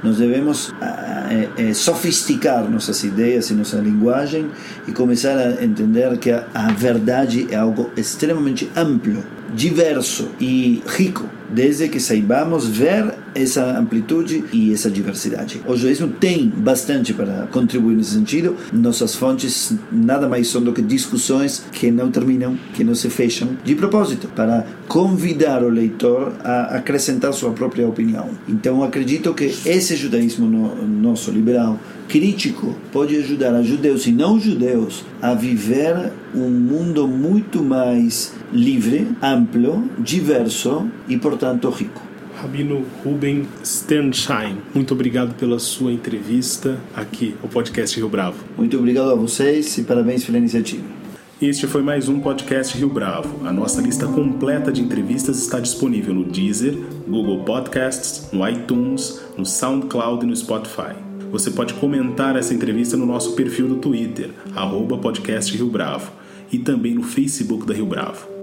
nós 0.02 0.16
devemos 0.16 0.72
é, 1.58 1.74
sofisticar 1.74 2.68
nossas 2.70 3.04
ideias 3.04 3.50
e 3.50 3.54
nossa 3.54 3.76
linguagem 3.76 4.50
e 4.88 4.92
começar 4.92 5.36
a 5.36 5.62
entender 5.62 6.16
que 6.18 6.30
a, 6.30 6.46
a 6.54 6.72
verdade 6.72 7.46
é 7.50 7.56
algo 7.56 7.90
extremamente 7.96 8.70
amplo, 8.74 9.22
diverso 9.54 10.30
e 10.40 10.82
rico, 10.86 11.28
desde 11.50 11.88
que 11.88 12.00
saibamos 12.00 12.66
ver 12.66 13.14
essa 13.34 13.78
amplitude 13.78 14.44
e 14.52 14.72
essa 14.72 14.90
diversidade. 14.90 15.60
O 15.66 15.76
judaísmo 15.76 16.08
tem 16.08 16.48
bastante 16.48 17.12
para 17.12 17.48
contribuir 17.50 17.96
nesse 17.96 18.12
sentido. 18.12 18.56
Nossas 18.72 19.14
fontes 19.14 19.74
nada 19.90 20.28
mais 20.28 20.48
são 20.48 20.62
do 20.62 20.72
que 20.72 20.82
discussões 20.82 21.64
que 21.72 21.90
não 21.90 22.10
terminam, 22.10 22.58
que 22.74 22.84
não 22.84 22.94
se 22.94 23.08
fecham, 23.08 23.56
de 23.64 23.74
propósito, 23.74 24.28
para 24.28 24.66
convidar 24.88 25.62
o 25.62 25.68
leitor 25.68 26.32
a 26.42 26.76
acrescentar 26.76 27.32
sua 27.32 27.52
própria 27.52 27.86
opinião. 27.86 28.28
Então 28.48 28.82
acredito 28.82 29.32
que 29.34 29.44
esse 29.64 29.96
judaísmo 29.96 30.46
no, 30.46 30.86
nosso 30.86 31.30
liberal 31.30 31.78
crítico 32.08 32.74
pode 32.92 33.16
ajudar 33.16 33.54
a 33.54 33.62
judeus 33.62 34.06
e 34.06 34.12
não 34.12 34.38
judeus 34.38 35.04
a 35.22 35.32
viver 35.32 36.12
um 36.34 36.50
mundo 36.50 37.06
muito 37.06 37.62
mais 37.62 38.32
livre, 38.52 39.06
amplo, 39.22 39.84
diverso 39.98 40.88
e, 41.08 41.16
portanto, 41.16 41.68
rico. 41.70 42.09
Rabino 42.40 42.86
Ruben 43.04 43.46
Sternschein, 43.62 44.56
muito 44.74 44.94
obrigado 44.94 45.34
pela 45.34 45.58
sua 45.58 45.92
entrevista 45.92 46.80
aqui 46.96 47.34
no 47.42 47.50
podcast 47.50 47.94
Rio 47.94 48.08
Bravo. 48.08 48.42
Muito 48.56 48.78
obrigado 48.78 49.10
a 49.10 49.14
vocês 49.14 49.76
e 49.76 49.82
parabéns 49.82 50.24
pela 50.24 50.38
iniciativa. 50.38 50.82
Este 51.40 51.66
foi 51.66 51.82
mais 51.82 52.08
um 52.08 52.18
podcast 52.18 52.78
Rio 52.78 52.88
Bravo. 52.88 53.46
A 53.46 53.52
nossa 53.52 53.82
lista 53.82 54.06
completa 54.06 54.72
de 54.72 54.80
entrevistas 54.80 55.38
está 55.38 55.60
disponível 55.60 56.14
no 56.14 56.24
Deezer, 56.24 56.74
Google 57.06 57.44
Podcasts, 57.44 58.32
no 58.32 58.48
iTunes, 58.48 59.20
no 59.36 59.44
SoundCloud 59.44 60.24
e 60.24 60.28
no 60.28 60.34
Spotify. 60.34 60.94
Você 61.30 61.50
pode 61.50 61.74
comentar 61.74 62.36
essa 62.36 62.54
entrevista 62.54 62.96
no 62.96 63.04
nosso 63.04 63.34
perfil 63.34 63.68
do 63.68 63.76
Twitter, 63.76 64.30
arroba 64.56 64.96
podcast 64.96 65.54
Rio 65.54 65.68
Bravo, 65.68 66.10
e 66.50 66.58
também 66.58 66.94
no 66.94 67.02
Facebook 67.02 67.66
da 67.66 67.74
Rio 67.74 67.86
Bravo. 67.86 68.39